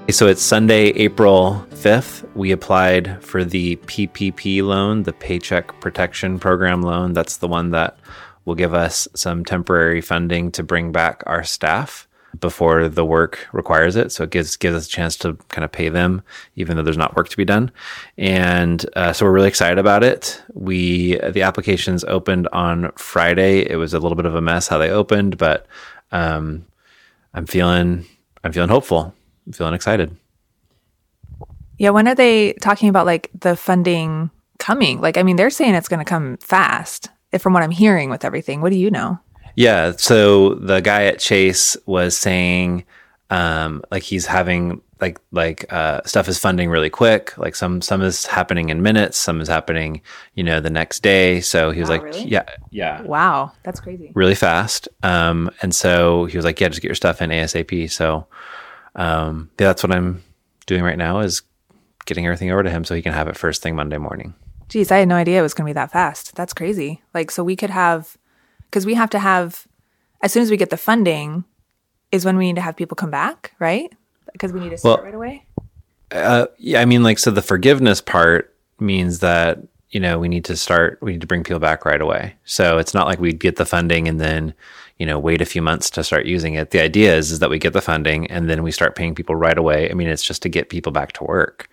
[0.09, 2.29] So it's Sunday, April 5th.
[2.36, 7.13] We applied for the PPP loan, the Paycheck Protection Program loan.
[7.13, 7.97] That's the one that
[8.45, 12.07] will give us some temporary funding to bring back our staff
[12.39, 14.12] before the work requires it.
[14.12, 16.22] So it gives gives us a chance to kind of pay them,
[16.56, 17.72] even though there's not work to be done.
[18.17, 20.41] And uh, so we're really excited about it.
[20.54, 23.69] We the applications opened on Friday.
[23.69, 25.67] It was a little bit of a mess how they opened, but
[26.12, 26.65] um,
[27.34, 28.06] I'm feeling
[28.43, 29.13] I'm feeling hopeful.
[29.46, 30.15] I'm feeling excited.
[31.78, 35.02] Yeah, when are they talking about like the funding coming?
[35.02, 38.10] Like, I mean, they're saying it's going to come fast if from what I'm hearing
[38.10, 38.62] with everything.
[38.62, 39.19] What do you know?
[39.56, 39.94] Yeah.
[39.98, 42.86] So the guy at Chase was saying,
[43.30, 47.38] um, like he's having like like uh, stuff is funding really quick.
[47.38, 50.02] Like some some is happening in minutes, some is happening,
[50.36, 51.42] you know, the next day.
[51.42, 52.24] So he was wow, like, really?
[52.26, 53.02] yeah, yeah.
[53.02, 54.12] Wow, that's crazy.
[54.16, 54.88] Really fast.
[55.04, 57.92] Um, and so he was like, yeah, just get your stuff in ASAP.
[57.92, 58.28] So,
[58.96, 60.24] um, yeah, that's what I'm
[60.66, 61.42] doing right now is
[62.06, 64.34] getting everything over to him so he can have it first thing Monday morning.
[64.70, 66.36] Geez, I had no idea it was going to be that fast.
[66.36, 67.02] That's crazy.
[67.13, 68.18] Like, so we could have,
[68.73, 69.67] because we have to have,
[70.23, 71.43] as soon as we get the funding,
[72.12, 73.93] is when we need to have people come back, right?
[74.31, 75.45] Because we need to start well, right away.
[76.12, 79.59] Uh, yeah, I mean, like, so the forgiveness part means that
[79.91, 80.97] you know we need to start.
[81.03, 82.33] We need to bring people back right away.
[82.45, 84.55] So it's not like we get the funding and then
[84.97, 86.71] you know wait a few months to start using it.
[86.71, 89.36] The idea is is that we get the funding and then we start paying people
[89.36, 89.91] right away.
[89.91, 91.69] I mean, it's just to get people back to work.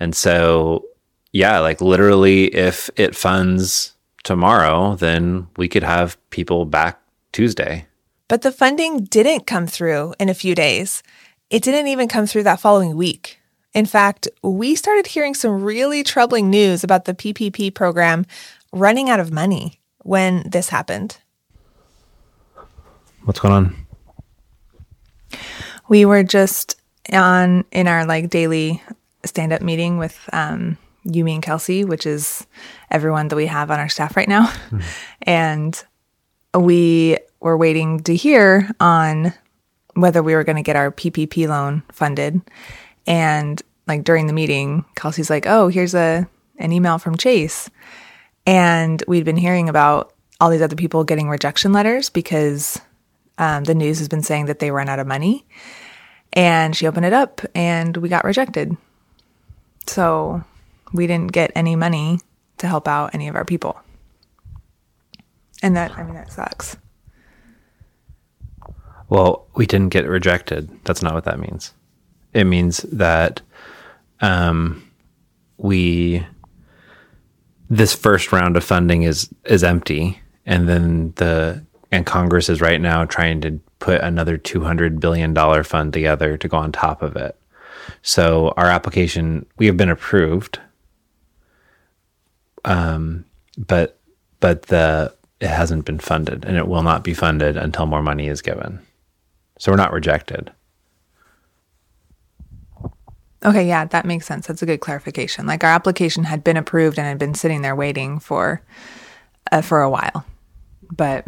[0.00, 0.86] And so
[1.30, 3.91] yeah, like literally, if it funds
[4.24, 7.00] tomorrow, then we could have people back
[7.32, 7.86] Tuesday.
[8.28, 11.02] But the funding didn't come through in a few days.
[11.50, 13.38] It didn't even come through that following week.
[13.74, 18.26] In fact, we started hearing some really troubling news about the PPP program
[18.72, 21.18] running out of money when this happened.
[23.24, 23.86] What's going on?
[25.88, 26.80] We were just
[27.12, 28.82] on in our like daily
[29.24, 32.46] stand up meeting with um, Yumi and Kelsey, which is
[32.90, 34.46] everyone that we have on our staff right now.
[34.70, 34.82] Mm.
[35.24, 35.84] And
[36.54, 39.32] we were waiting to hear on
[39.94, 42.40] whether we were going to get our PPP loan funded.
[43.06, 47.70] And like during the meeting, Kelsey's like, "Oh, here's a an email from Chase."
[48.46, 52.80] And we'd been hearing about all these other people getting rejection letters because
[53.38, 55.46] um, the news has been saying that they ran out of money.
[56.32, 58.76] And she opened it up and we got rejected.
[59.86, 60.42] So
[60.92, 62.20] we didn't get any money
[62.58, 63.80] to help out any of our people.
[65.62, 66.76] And that, I mean, that sucks.
[69.08, 70.70] Well, we didn't get rejected.
[70.84, 71.74] That's not what that means.
[72.32, 73.42] It means that
[74.20, 74.90] um,
[75.58, 76.26] we
[77.68, 82.80] this first round of funding is is empty, and then the and Congress is right
[82.80, 87.02] now trying to put another two hundred billion dollar fund together to go on top
[87.02, 87.36] of it.
[88.00, 90.58] So our application we have been approved,
[92.64, 93.24] um,
[93.56, 93.98] but
[94.40, 98.28] but the it hasn't been funded, and it will not be funded until more money
[98.28, 98.80] is given.
[99.58, 100.52] So we're not rejected.
[103.44, 104.46] Okay, yeah, that makes sense.
[104.46, 105.46] That's a good clarification.
[105.46, 108.62] Like our application had been approved and had been sitting there waiting for
[109.50, 110.24] uh, for a while.
[110.90, 111.26] But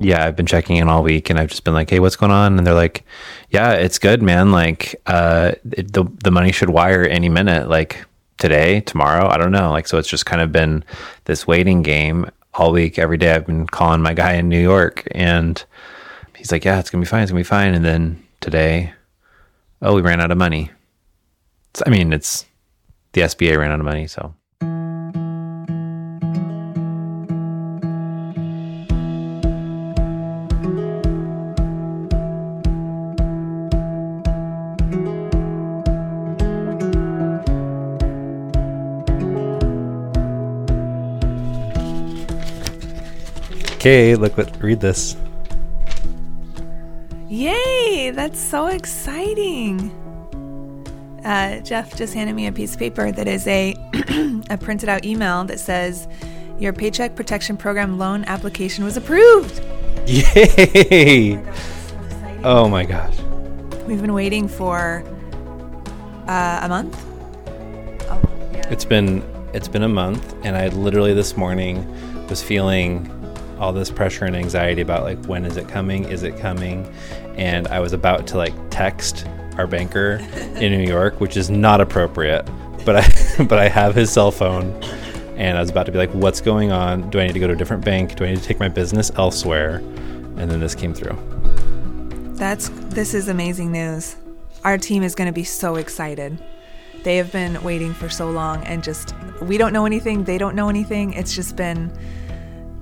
[0.00, 2.32] yeah, I've been checking in all week and I've just been like, "Hey, what's going
[2.32, 3.04] on?" And they're like,
[3.50, 4.52] "Yeah, it's good, man.
[4.52, 8.04] Like uh it, the the money should wire any minute, like
[8.38, 10.84] today, tomorrow, I don't know." Like so it's just kind of been
[11.24, 13.32] this waiting game all week every day.
[13.32, 15.62] I've been calling my guy in New York and
[16.36, 17.22] he's like, yeah, it's gonna be fine.
[17.22, 17.74] It's gonna be fine.
[17.74, 18.92] And then today,
[19.82, 20.70] oh, we ran out of money.
[21.70, 22.46] It's, I mean, it's
[23.12, 24.34] the SBA ran out of money, so.
[43.86, 45.16] Okay, look what read this.
[47.28, 48.10] Yay!
[48.10, 49.92] That's so exciting.
[51.24, 53.76] Uh, Jeff just handed me a piece of paper that is a,
[54.50, 56.08] a printed out email that says,
[56.58, 59.62] Your Paycheck Protection Program loan application was approved.
[60.08, 61.40] Yay!
[62.42, 63.16] Oh my gosh.
[63.86, 65.04] We've been waiting for
[66.26, 67.00] uh, a month.
[68.10, 68.20] Oh,
[68.52, 68.66] yeah.
[68.68, 69.22] It's been
[69.54, 71.86] it's been a month, and I literally this morning
[72.28, 73.15] was feeling
[73.58, 76.92] all this pressure and anxiety about like when is it coming is it coming?
[77.36, 79.26] And i was about to like text
[79.58, 80.14] our banker
[80.56, 82.48] in new york which is not appropriate
[82.84, 84.72] but i but i have his cell phone
[85.36, 87.10] and i was about to be like what's going on?
[87.10, 88.16] Do i need to go to a different bank?
[88.16, 89.76] Do i need to take my business elsewhere?
[90.38, 91.16] And then this came through.
[92.34, 94.16] That's this is amazing news.
[94.64, 96.38] Our team is going to be so excited.
[97.02, 100.54] They have been waiting for so long and just we don't know anything they don't
[100.54, 101.12] know anything.
[101.12, 101.92] It's just been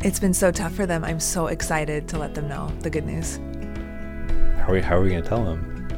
[0.04, 1.02] it's been so tough for them.
[1.02, 3.38] I'm so excited to let them know the good news.
[4.58, 5.88] How are we, how are we going to tell them?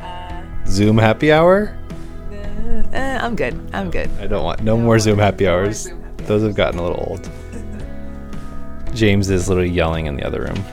[0.00, 1.76] uh, Zoom happy hour?
[2.32, 2.36] Uh,
[2.94, 3.60] uh, I'm good.
[3.74, 4.10] I'm good.
[4.18, 5.82] I don't want no, no more Zoom happy hours.
[5.82, 7.30] Zoom happy Those have gotten a little old.
[8.94, 10.64] James is literally yelling in the other room.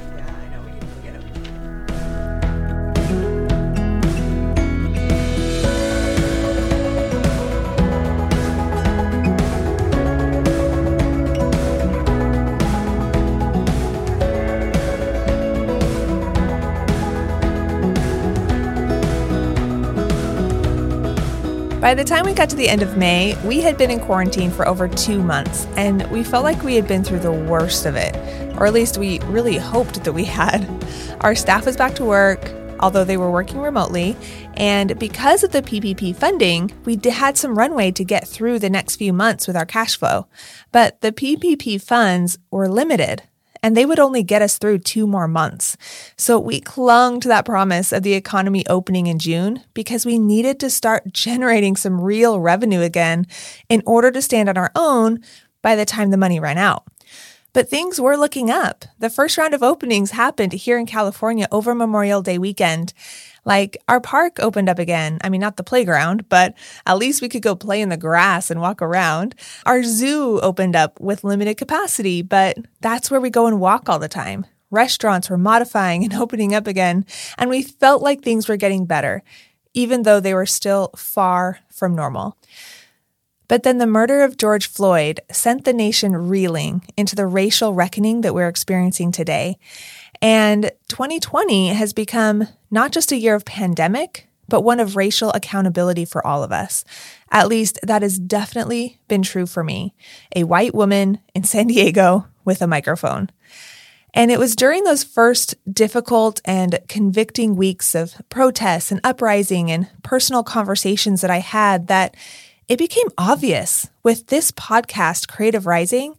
[21.94, 24.50] By the time we got to the end of May, we had been in quarantine
[24.50, 27.96] for over two months, and we felt like we had been through the worst of
[27.96, 28.16] it,
[28.58, 30.68] or at least we really hoped that we had.
[31.22, 34.18] Our staff was back to work, although they were working remotely,
[34.56, 38.96] and because of the PPP funding, we had some runway to get through the next
[38.96, 40.26] few months with our cash flow.
[40.72, 43.22] But the PPP funds were limited
[43.64, 45.78] and they would only get us through two more months.
[46.18, 50.60] So we clung to that promise of the economy opening in June because we needed
[50.60, 53.26] to start generating some real revenue again
[53.70, 55.24] in order to stand on our own
[55.62, 56.84] by the time the money ran out.
[57.54, 58.84] But things were looking up.
[58.98, 62.94] The first round of openings happened here in California over Memorial Day weekend.
[63.46, 65.20] Like our park opened up again.
[65.24, 68.50] I mean, not the playground, but at least we could go play in the grass
[68.50, 69.36] and walk around.
[69.66, 74.00] Our zoo opened up with limited capacity, but that's where we go and walk all
[74.00, 74.46] the time.
[74.72, 77.06] Restaurants were modifying and opening up again,
[77.38, 79.24] and we felt like things were getting better,
[79.74, 82.38] even though they were still far from normal.
[83.48, 88.22] But then the murder of George Floyd sent the nation reeling into the racial reckoning
[88.22, 89.58] that we're experiencing today.
[90.24, 96.06] And 2020 has become not just a year of pandemic, but one of racial accountability
[96.06, 96.86] for all of us.
[97.30, 99.94] At least that has definitely been true for me,
[100.34, 103.32] a white woman in San Diego with a microphone.
[104.14, 109.90] And it was during those first difficult and convicting weeks of protests and uprising and
[110.04, 112.16] personal conversations that I had that
[112.70, 116.18] it became obvious with this podcast, Creative Rising,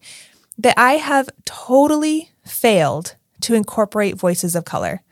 [0.58, 5.02] that I have totally failed to incorporate voices of color.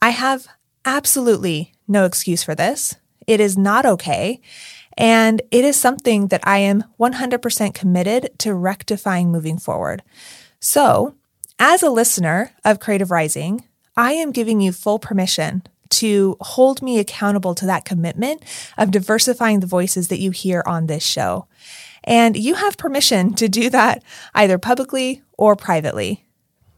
[0.00, 0.46] I have
[0.84, 2.96] absolutely no excuse for this.
[3.26, 4.40] It is not okay.
[4.96, 10.02] And it is something that I am 100% committed to rectifying moving forward.
[10.60, 11.14] So,
[11.58, 13.64] as a listener of Creative Rising,
[13.96, 18.42] I am giving you full permission to hold me accountable to that commitment
[18.76, 21.46] of diversifying the voices that you hear on this show.
[22.04, 24.02] And you have permission to do that
[24.34, 26.25] either publicly or privately.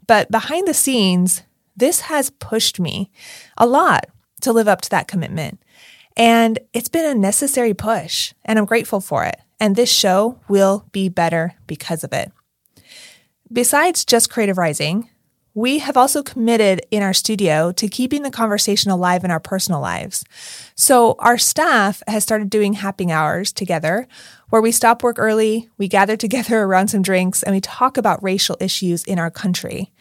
[0.09, 1.43] But behind the scenes,
[1.77, 3.13] this has pushed me
[3.57, 4.07] a lot
[4.41, 5.63] to live up to that commitment.
[6.17, 9.37] And it's been a necessary push, and I'm grateful for it.
[9.61, 12.33] And this show will be better because of it.
[13.53, 15.09] Besides just Creative Rising,
[15.59, 19.81] we have also committed in our studio to keeping the conversation alive in our personal
[19.81, 20.25] lives.
[20.77, 24.07] So our staff has started doing happy hours together
[24.51, 28.23] where we stop work early, we gather together around some drinks, and we talk about
[28.23, 29.93] racial issues in our country.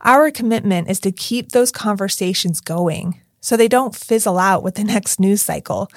[0.00, 4.84] Our commitment is to keep those conversations going so they don't fizzle out with the
[4.94, 5.88] next news cycle,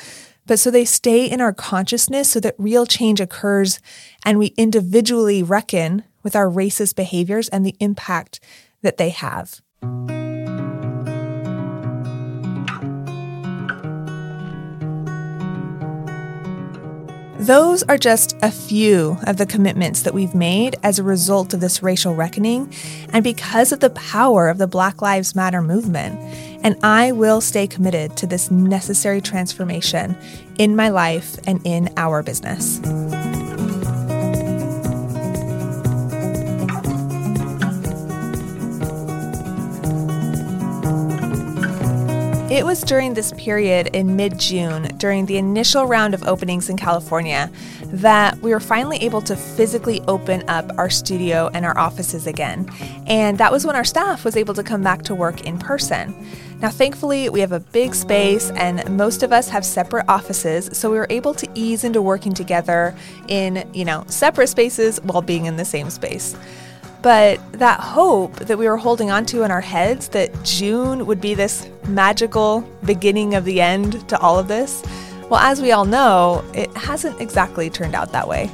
[0.45, 3.80] but so they stay in our consciousness so that real change occurs
[4.24, 8.39] and we individually reckon with our racist behaviors and the impact
[8.82, 9.62] that they have.
[17.40, 21.62] Those are just a few of the commitments that we've made as a result of
[21.62, 22.72] this racial reckoning
[23.14, 26.20] and because of the power of the Black Lives Matter movement.
[26.64, 30.18] And I will stay committed to this necessary transformation
[30.60, 32.82] in my life and in our business.
[42.60, 46.76] It was during this period in mid June, during the initial round of openings in
[46.76, 47.49] California,
[47.86, 52.70] that we were finally able to physically open up our studio and our offices again.
[53.07, 56.14] And that was when our staff was able to come back to work in person.
[56.60, 60.91] Now, thankfully, we have a big space and most of us have separate offices, so
[60.91, 62.93] we were able to ease into working together
[63.30, 66.36] in, you know, separate spaces while being in the same space.
[67.02, 71.34] But that hope that we were holding onto in our heads that June would be
[71.34, 74.84] this magical beginning of the end to all of this,
[75.30, 78.52] well, as we all know, it hasn't exactly turned out that way.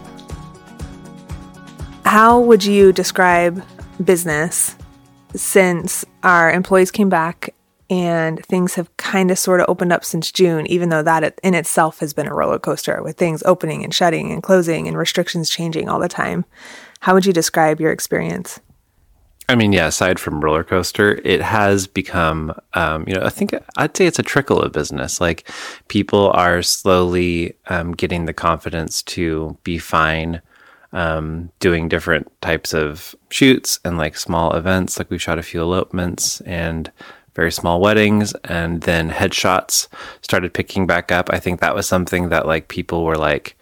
[2.03, 3.63] How would you describe
[4.03, 4.75] business
[5.33, 7.54] since our employees came back
[7.89, 11.53] and things have kind of sort of opened up since June, even though that in
[11.53, 15.49] itself has been a roller coaster with things opening and shutting and closing and restrictions
[15.49, 16.45] changing all the time?
[17.01, 18.59] How would you describe your experience?
[19.47, 23.53] I mean, yeah, aside from roller coaster, it has become, um, you know, I think
[23.77, 25.21] I'd say it's a trickle of business.
[25.21, 25.47] Like
[25.87, 30.41] people are slowly um, getting the confidence to be fine
[30.93, 34.97] um, doing different types of shoots and like small events.
[34.97, 36.91] Like we shot a few elopements and
[37.35, 39.87] very small weddings and then headshots
[40.21, 41.29] started picking back up.
[41.31, 43.57] I think that was something that like people were like,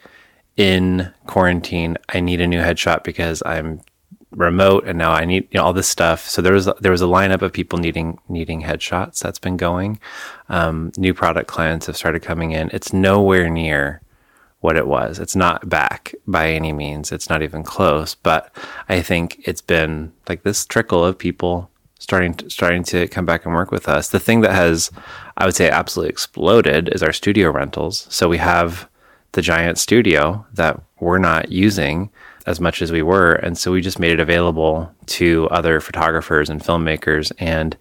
[0.56, 3.82] in quarantine, I need a new headshot because I'm
[4.32, 6.28] remote and now I need you know, all this stuff.
[6.28, 10.00] So there was there was a lineup of people needing needing headshots that's been going.
[10.50, 12.70] Um, new product clients have started coming in.
[12.72, 14.02] It's nowhere near
[14.60, 15.20] what it was.
[15.20, 17.12] It's not back by any means.
[17.12, 18.16] It's not even close.
[18.16, 18.56] But
[18.90, 21.70] I think it's been like this trickle of people
[22.04, 24.10] starting to, starting to come back and work with us.
[24.10, 24.92] The thing that has,
[25.38, 28.08] I would say, absolutely exploded is our studio rentals.
[28.10, 28.90] So we have
[29.32, 32.10] the giant studio that we're not using
[32.46, 33.32] as much as we were.
[33.36, 37.32] And so we just made it available to other photographers and filmmakers.
[37.40, 37.78] And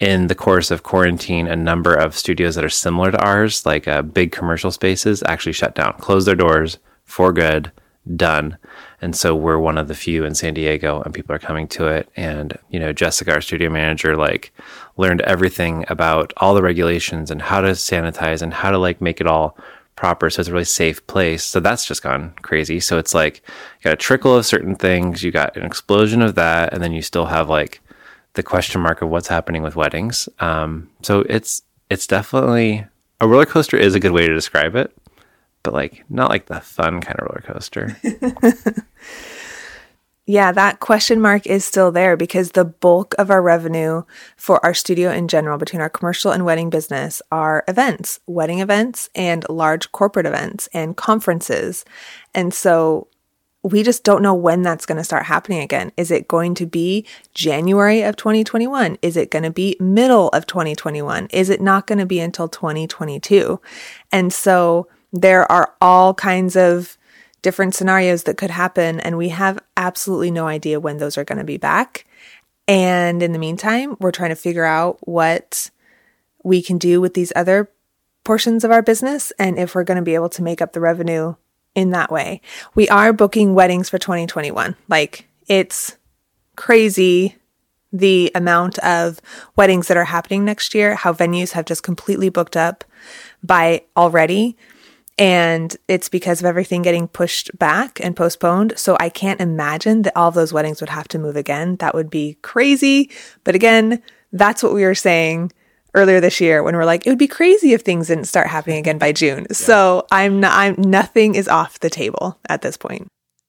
[0.00, 3.86] in the course of quarantine, a number of studios that are similar to ours, like
[3.86, 7.70] uh, big commercial spaces, actually shut down, closed their doors for good,
[8.16, 8.58] done.
[9.02, 11.86] And so we're one of the few in San Diego and people are coming to
[11.86, 12.08] it.
[12.16, 14.52] And, you know, Jessica, our studio manager, like
[14.96, 19.20] learned everything about all the regulations and how to sanitize and how to like make
[19.20, 19.56] it all
[19.96, 20.30] proper.
[20.30, 21.44] So it's a really safe place.
[21.44, 22.80] So that's just gone crazy.
[22.80, 23.42] So it's like
[23.78, 26.92] you got a trickle of certain things, you got an explosion of that, and then
[26.92, 27.80] you still have like
[28.34, 30.28] the question mark of what's happening with weddings.
[30.38, 32.86] Um, so it's it's definitely
[33.20, 34.96] a roller coaster is a good way to describe it,
[35.62, 37.96] but like not like the fun kind of roller coaster.
[40.30, 44.04] Yeah, that question mark is still there because the bulk of our revenue
[44.36, 49.10] for our studio in general, between our commercial and wedding business, are events, wedding events,
[49.16, 51.84] and large corporate events and conferences.
[52.32, 53.08] And so
[53.64, 55.90] we just don't know when that's going to start happening again.
[55.96, 57.04] Is it going to be
[57.34, 58.98] January of 2021?
[59.02, 61.26] Is it going to be middle of 2021?
[61.32, 63.60] Is it not going to be until 2022?
[64.12, 66.96] And so there are all kinds of
[67.42, 71.38] different scenarios that could happen, and we have absolutely no idea when those are going
[71.38, 72.04] to be back.
[72.68, 75.70] And in the meantime, we're trying to figure out what
[76.44, 77.70] we can do with these other
[78.24, 80.80] portions of our business and if we're going to be able to make up the
[80.80, 81.34] revenue
[81.74, 82.40] in that way.
[82.74, 84.76] We are booking weddings for 2021.
[84.88, 85.96] Like it's
[86.56, 87.36] crazy
[87.92, 89.20] the amount of
[89.56, 92.84] weddings that are happening next year, how venues have just completely booked up
[93.42, 94.56] by already.
[95.20, 98.72] And it's because of everything getting pushed back and postponed.
[98.76, 101.76] So I can't imagine that all of those weddings would have to move again.
[101.76, 103.10] That would be crazy.
[103.44, 104.02] But again,
[104.32, 105.52] that's what we were saying
[105.94, 108.78] earlier this year when we're like, it would be crazy if things didn't start happening
[108.78, 109.46] again by June.
[109.50, 109.56] Yeah.
[109.56, 113.08] So I'm not, I'm nothing is off the table at this point.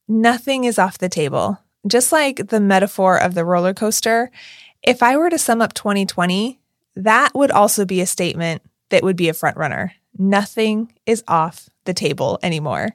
[0.10, 1.58] Nothing is off the table.
[1.88, 4.30] Just like the metaphor of the roller coaster,
[4.84, 6.60] if I were to sum up 2020,
[6.98, 9.94] that would also be a statement that would be a front runner.
[10.22, 12.90] Nothing is off the table anymore.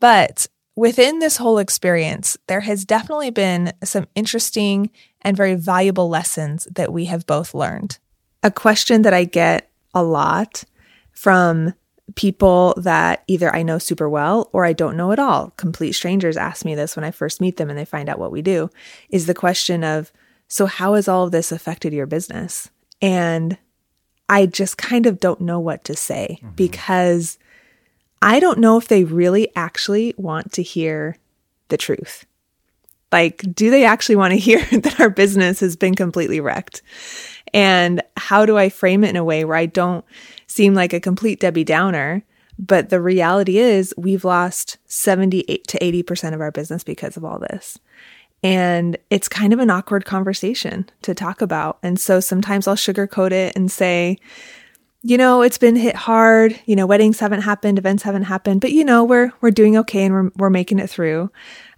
[0.00, 6.66] But within this whole experience, there has definitely been some interesting and very valuable lessons
[6.74, 7.98] that we have both learned.
[8.42, 10.64] A question that I get a lot
[11.12, 11.74] from
[12.14, 16.38] people that either I know super well or I don't know at all, complete strangers
[16.38, 18.70] ask me this when I first meet them and they find out what we do,
[19.10, 20.10] is the question of,
[20.48, 22.70] so how has all of this affected your business?
[23.02, 23.58] And
[24.30, 26.54] I just kind of don't know what to say mm-hmm.
[26.54, 27.36] because
[28.22, 31.16] I don't know if they really actually want to hear
[31.68, 32.24] the truth.
[33.10, 36.80] Like, do they actually want to hear that our business has been completely wrecked?
[37.52, 40.04] And how do I frame it in a way where I don't
[40.46, 42.22] seem like a complete Debbie Downer?
[42.56, 47.40] But the reality is, we've lost 78 to 80% of our business because of all
[47.40, 47.78] this.
[48.42, 51.78] And it's kind of an awkward conversation to talk about.
[51.82, 54.18] And so sometimes I'll sugarcoat it and say,
[55.02, 56.58] you know, it's been hit hard.
[56.66, 60.04] You know, weddings haven't happened, events haven't happened, but you know, we're we're doing okay
[60.04, 61.30] and we're we're making it through.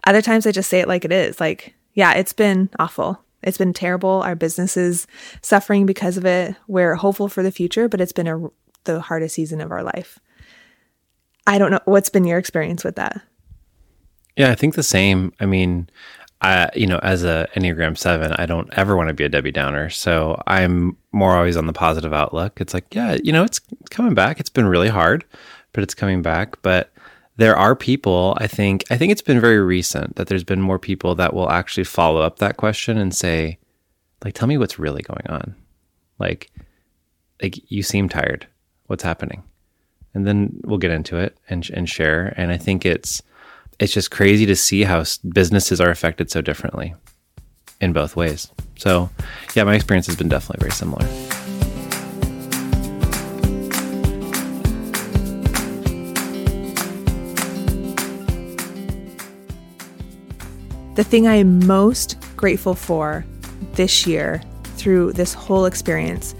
[0.04, 1.40] Other times I just say it like it is.
[1.40, 3.22] Like, yeah, it's been awful.
[3.42, 4.22] It's been terrible.
[4.22, 5.06] Our business is
[5.40, 6.56] suffering because of it.
[6.68, 8.48] We're hopeful for the future, but it's been a,
[8.84, 10.18] the hardest season of our life.
[11.46, 13.20] I don't know what's been your experience with that.
[14.36, 15.32] Yeah, I think the same.
[15.40, 15.90] I mean,
[16.42, 19.52] I, you know, as a Enneagram seven, I don't ever want to be a Debbie
[19.52, 19.88] Downer.
[19.90, 22.60] So I'm more always on the positive outlook.
[22.60, 24.40] It's like, yeah, you know, it's coming back.
[24.40, 25.24] It's been really hard,
[25.72, 26.60] but it's coming back.
[26.62, 26.92] But
[27.36, 30.80] there are people, I think, I think it's been very recent that there's been more
[30.80, 33.58] people that will actually follow up that question and say,
[34.24, 35.54] like, tell me what's really going on.
[36.18, 36.50] Like,
[37.40, 38.48] like you seem tired.
[38.86, 39.44] What's happening?
[40.12, 42.34] And then we'll get into it and and share.
[42.36, 43.22] And I think it's
[43.82, 45.02] it's just crazy to see how
[45.34, 46.94] businesses are affected so differently
[47.80, 48.48] in both ways.
[48.76, 49.10] So,
[49.56, 51.04] yeah, my experience has been definitely very similar.
[60.94, 63.24] The thing I am most grateful for
[63.72, 64.42] this year
[64.76, 66.36] through this whole experience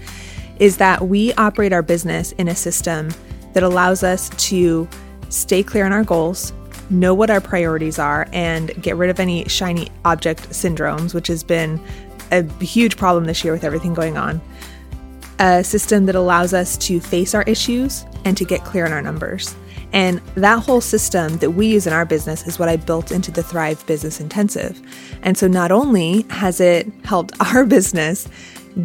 [0.59, 3.09] is that we operate our business in a system
[3.51, 4.87] that allows us to
[5.27, 6.53] stay clear on our goals,
[6.89, 11.43] know what our priorities are, and get rid of any shiny object syndromes, which has
[11.43, 11.81] been
[12.31, 14.41] a huge problem this year with everything going on.
[15.39, 19.01] A system that allows us to face our issues and to get clear on our
[19.01, 19.55] numbers.
[19.93, 23.31] And that whole system that we use in our business is what I built into
[23.31, 24.81] the Thrive Business Intensive.
[25.21, 28.27] And so not only has it helped our business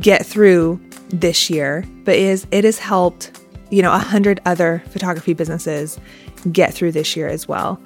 [0.01, 0.79] get through
[1.09, 3.41] this year, but is it has helped,
[3.71, 5.99] you know, a hundred other photography businesses
[6.53, 7.81] get through this year as well.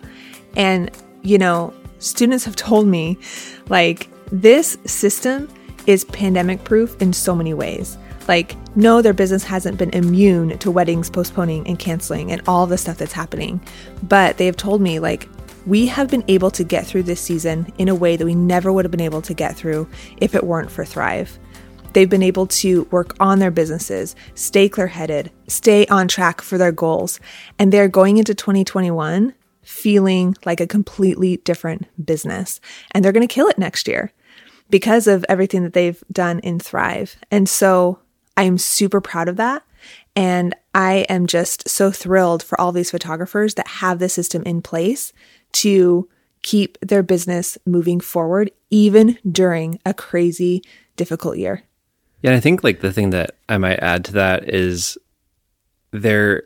[0.57, 0.91] And,
[1.23, 3.19] you know, students have told me
[3.69, 5.49] like this system
[5.87, 7.97] is pandemic proof in so many ways.
[8.29, 12.79] Like, no, their business hasn't been immune to weddings postponing and canceling and all the
[12.79, 13.61] stuff that's happening.
[14.03, 15.29] But they have told me, like,
[15.67, 18.73] we have been able to get through this season in a way that we never
[18.73, 19.89] would have been able to get through
[20.19, 21.39] if it weren't for Thrive.
[21.93, 26.59] They've been able to work on their businesses, stay clear headed, stay on track for
[26.59, 27.21] their goals,
[27.59, 32.61] and they're going into 2021 feeling like a completely different business.
[32.91, 34.13] And they're going to kill it next year
[34.71, 37.17] because of everything that they've done in Thrive.
[37.31, 38.01] And so
[38.37, 39.63] I am super proud of that.
[40.15, 44.63] And I am just so thrilled for all these photographers that have the system in
[44.63, 45.13] place
[45.53, 46.09] to
[46.43, 50.63] keep their business moving forward, even during a crazy,
[50.97, 51.63] difficult year.
[52.23, 54.97] Yeah, and I think like the thing that I might add to that is
[55.91, 56.45] there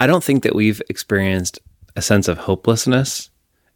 [0.00, 1.58] I don't think that we've experienced
[1.96, 3.30] a sense of hopelessness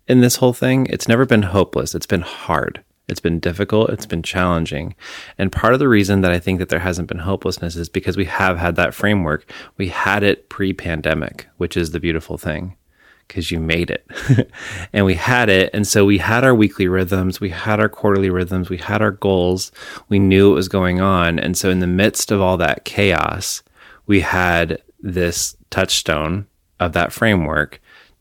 [0.06, 0.86] in this whole thing.
[0.86, 1.94] It's never been hopeless.
[1.94, 2.82] It's been hard.
[3.08, 3.90] It's been difficult.
[3.90, 4.94] It's been challenging.
[5.38, 8.16] And part of the reason that I think that there hasn't been hopelessness is because
[8.16, 9.50] we have had that framework.
[9.76, 12.76] We had it pre pandemic, which is the beautiful thing
[13.28, 14.06] because you made it.
[14.92, 15.70] and we had it.
[15.72, 19.12] And so we had our weekly rhythms, we had our quarterly rhythms, we had our
[19.12, 19.70] goals,
[20.08, 21.38] we knew what was going on.
[21.38, 23.62] And so in the midst of all that chaos,
[24.06, 26.46] we had this touchstone
[26.80, 27.80] of that framework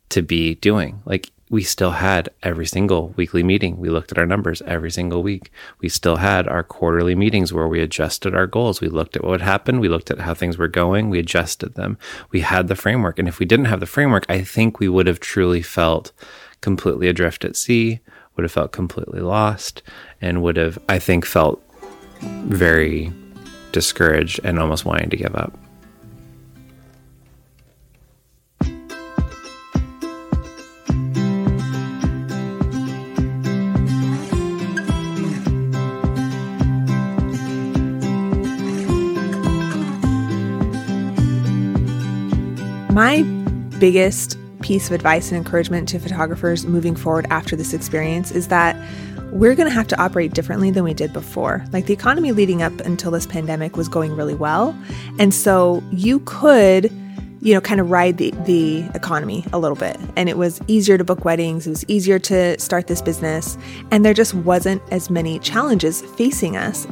[0.10, 1.02] to be doing.
[1.06, 3.78] Like we still had every single weekly meeting.
[3.78, 5.52] We looked at our numbers every single week.
[5.80, 8.82] We still had our quarterly meetings where we adjusted our goals.
[8.82, 9.80] We looked at what happened.
[9.80, 11.10] We looked at how things were going.
[11.10, 11.98] We adjusted them.
[12.32, 13.18] We had the framework.
[13.18, 16.12] And if we didn't have the framework, I think we would have truly felt
[16.60, 18.02] completely adrift at sea,
[18.36, 19.84] would have felt completely lost,
[20.22, 21.64] and would have, I think, felt
[22.22, 23.12] very
[23.72, 25.58] discouraged and almost wanting to give up.
[42.98, 43.22] My
[43.78, 48.76] biggest piece of advice and encouragement to photographers moving forward after this experience is that
[49.32, 51.64] we're going to have to operate differently than we did before.
[51.72, 54.76] Like the economy leading up until this pandemic was going really well.
[55.20, 56.92] And so you could,
[57.40, 59.96] you know, kind of ride the, the economy a little bit.
[60.16, 63.60] And it was easier to book weddings, it was easier to start this business.
[63.92, 66.88] And there just wasn't as many challenges facing us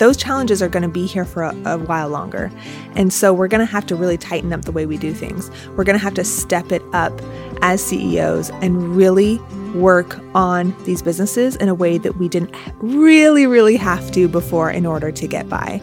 [0.00, 2.50] those challenges are going to be here for a, a, while longer.
[2.96, 5.50] And so we're going to have to really tighten up the way we do things.
[5.76, 7.12] We're going to have to step it up
[7.60, 9.38] as CEOs and really
[9.74, 14.70] work on these businesses in a way that we didn't really, really have to before
[14.70, 15.82] in order to get by.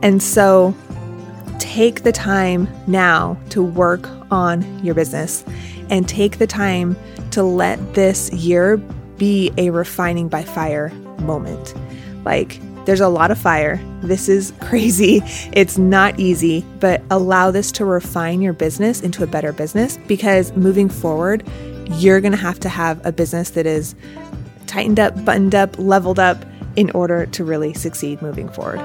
[0.00, 0.72] And so
[1.58, 5.44] take the time now to work on your business
[5.90, 6.96] and take the time
[7.32, 8.76] to let this year
[9.18, 11.74] be a refining by fire moment.
[12.24, 13.80] Like, there's a lot of fire.
[14.00, 15.20] This is crazy.
[15.52, 20.52] It's not easy, but allow this to refine your business into a better business because
[20.52, 21.46] moving forward,
[21.90, 23.94] you're going to have to have a business that is
[24.66, 26.44] tightened up, buttoned up, leveled up
[26.76, 28.80] in order to really succeed moving forward.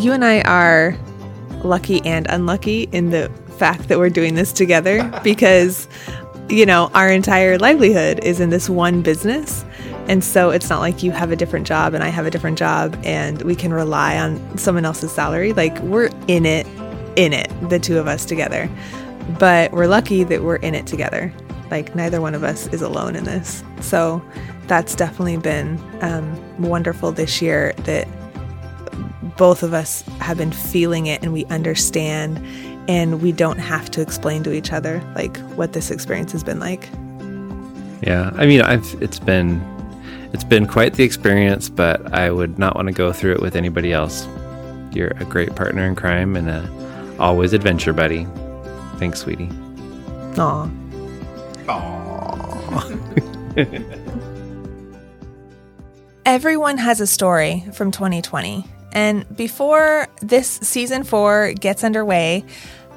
[0.00, 0.96] You and I are
[1.64, 5.88] lucky and unlucky in the fact that we're doing this together because,
[6.48, 9.64] you know, our entire livelihood is in this one business.
[10.08, 12.58] And so it's not like you have a different job and I have a different
[12.58, 15.52] job and we can rely on someone else's salary.
[15.52, 16.66] Like we're in it,
[17.16, 18.70] in it, the two of us together.
[19.38, 21.32] But we're lucky that we're in it together.
[21.70, 23.62] Like neither one of us is alone in this.
[23.80, 24.22] So
[24.66, 28.08] that's definitely been um, wonderful this year that
[29.38, 32.38] both of us have been feeling it and we understand
[32.88, 36.58] and we don't have to explain to each other like what this experience has been
[36.58, 36.90] like.
[38.02, 39.62] Yeah, I mean, I've it's been
[40.32, 43.56] it's been quite the experience, but I would not want to go through it with
[43.56, 44.28] anybody else.
[44.92, 48.26] You're a great partner in crime and a always adventure buddy.
[48.96, 49.50] Thanks, sweetie.
[50.38, 50.70] Aw.
[51.66, 53.56] Aww.
[56.26, 58.64] Everyone has a story from 2020.
[58.92, 62.44] And before this season four gets underway,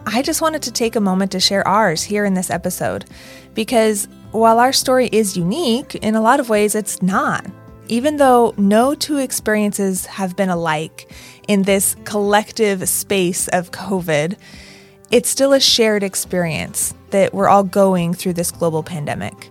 [0.06, 3.06] I just wanted to take a moment to share ours here in this episode.
[3.54, 7.46] Because while our story is unique, in a lot of ways it's not.
[7.88, 11.12] Even though no two experiences have been alike
[11.48, 14.38] in this collective space of COVID,
[15.12, 19.51] it's still a shared experience that we're all going through this global pandemic.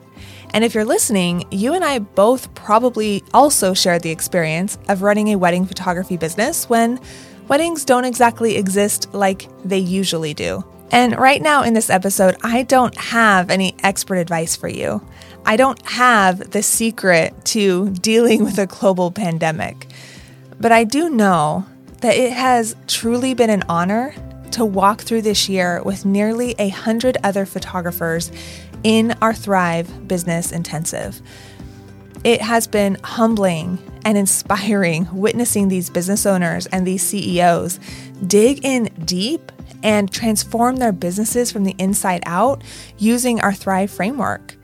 [0.52, 5.28] And if you're listening, you and I both probably also shared the experience of running
[5.28, 7.00] a wedding photography business when
[7.48, 10.64] weddings don't exactly exist like they usually do.
[10.92, 15.06] And right now in this episode, I don't have any expert advice for you.
[15.46, 19.86] I don't have the secret to dealing with a global pandemic.
[20.58, 21.64] But I do know
[22.00, 24.14] that it has truly been an honor
[24.52, 28.32] to walk through this year with nearly a hundred other photographers
[28.84, 31.20] in our Thrive Business Intensive.
[32.24, 37.80] It has been humbling and inspiring witnessing these business owners and these CEOs
[38.26, 39.52] dig in deep
[39.82, 42.62] and transform their businesses from the inside out
[42.98, 44.56] using our Thrive framework.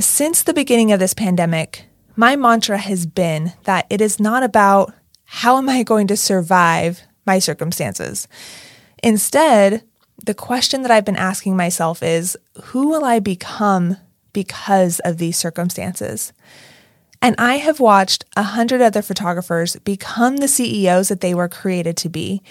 [0.00, 1.84] Since the beginning of this pandemic,
[2.16, 7.02] my mantra has been that it is not about how am I going to survive
[7.26, 8.28] my circumstances.
[9.02, 9.82] Instead,
[10.24, 13.96] the question that I've been asking myself is who will I become
[14.32, 16.32] because of these circumstances?
[17.22, 21.96] And I have watched a hundred other photographers become the CEOs that they were created
[21.98, 22.42] to be,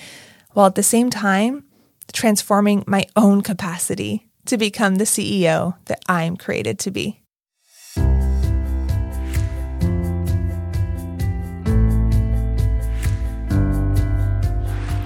[0.53, 1.65] while at the same time
[2.13, 7.21] transforming my own capacity to become the CEO that I'm created to be.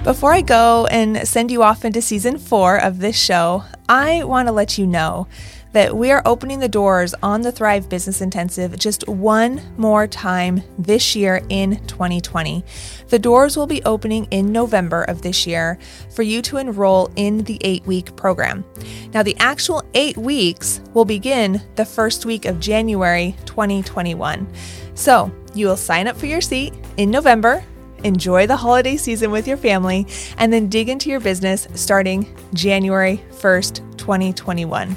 [0.04, 4.48] Before I go and send you off into season four of this show, I want
[4.48, 5.28] to let you know
[5.72, 10.62] that we are opening the doors on the Thrive Business Intensive just one more time
[10.78, 12.64] this year in 2020.
[13.08, 15.78] The doors will be opening in November of this year
[16.14, 18.64] for you to enroll in the eight week program.
[19.12, 24.50] Now, the actual eight weeks will begin the first week of January 2021.
[24.94, 27.62] So, you will sign up for your seat in November
[28.04, 30.06] enjoy the holiday season with your family,
[30.38, 34.96] and then dig into your business starting January 1st, 2021.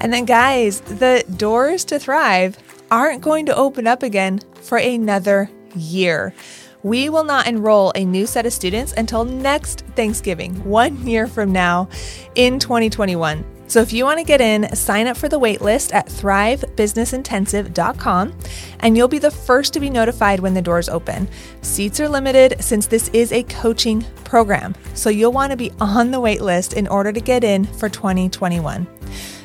[0.00, 2.56] And then, guys, the doors to thrive
[2.90, 6.34] aren't going to open up again for another year.
[6.82, 11.52] We will not enroll a new set of students until next Thanksgiving, one year from
[11.52, 11.88] now
[12.34, 13.59] in 2021.
[13.70, 18.34] So if you want to get in, sign up for the waitlist at thrivebusinessintensive.com
[18.80, 21.28] and you'll be the first to be notified when the doors open.
[21.62, 24.74] Seats are limited since this is a coaching program.
[24.94, 28.88] So you'll want to be on the waitlist in order to get in for 2021.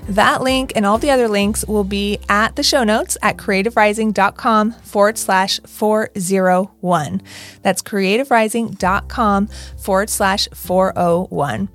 [0.10, 4.72] That link and all the other links will be at the show notes at creativerising.com
[4.72, 7.22] forward slash 401.
[7.62, 9.48] That's creativerising.com
[9.78, 11.70] forward slash 401.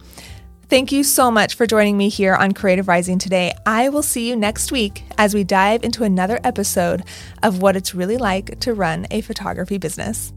[0.71, 3.53] Thank you so much for joining me here on Creative Rising today.
[3.67, 7.03] I will see you next week as we dive into another episode
[7.43, 10.33] of what it's really like to run a photography business.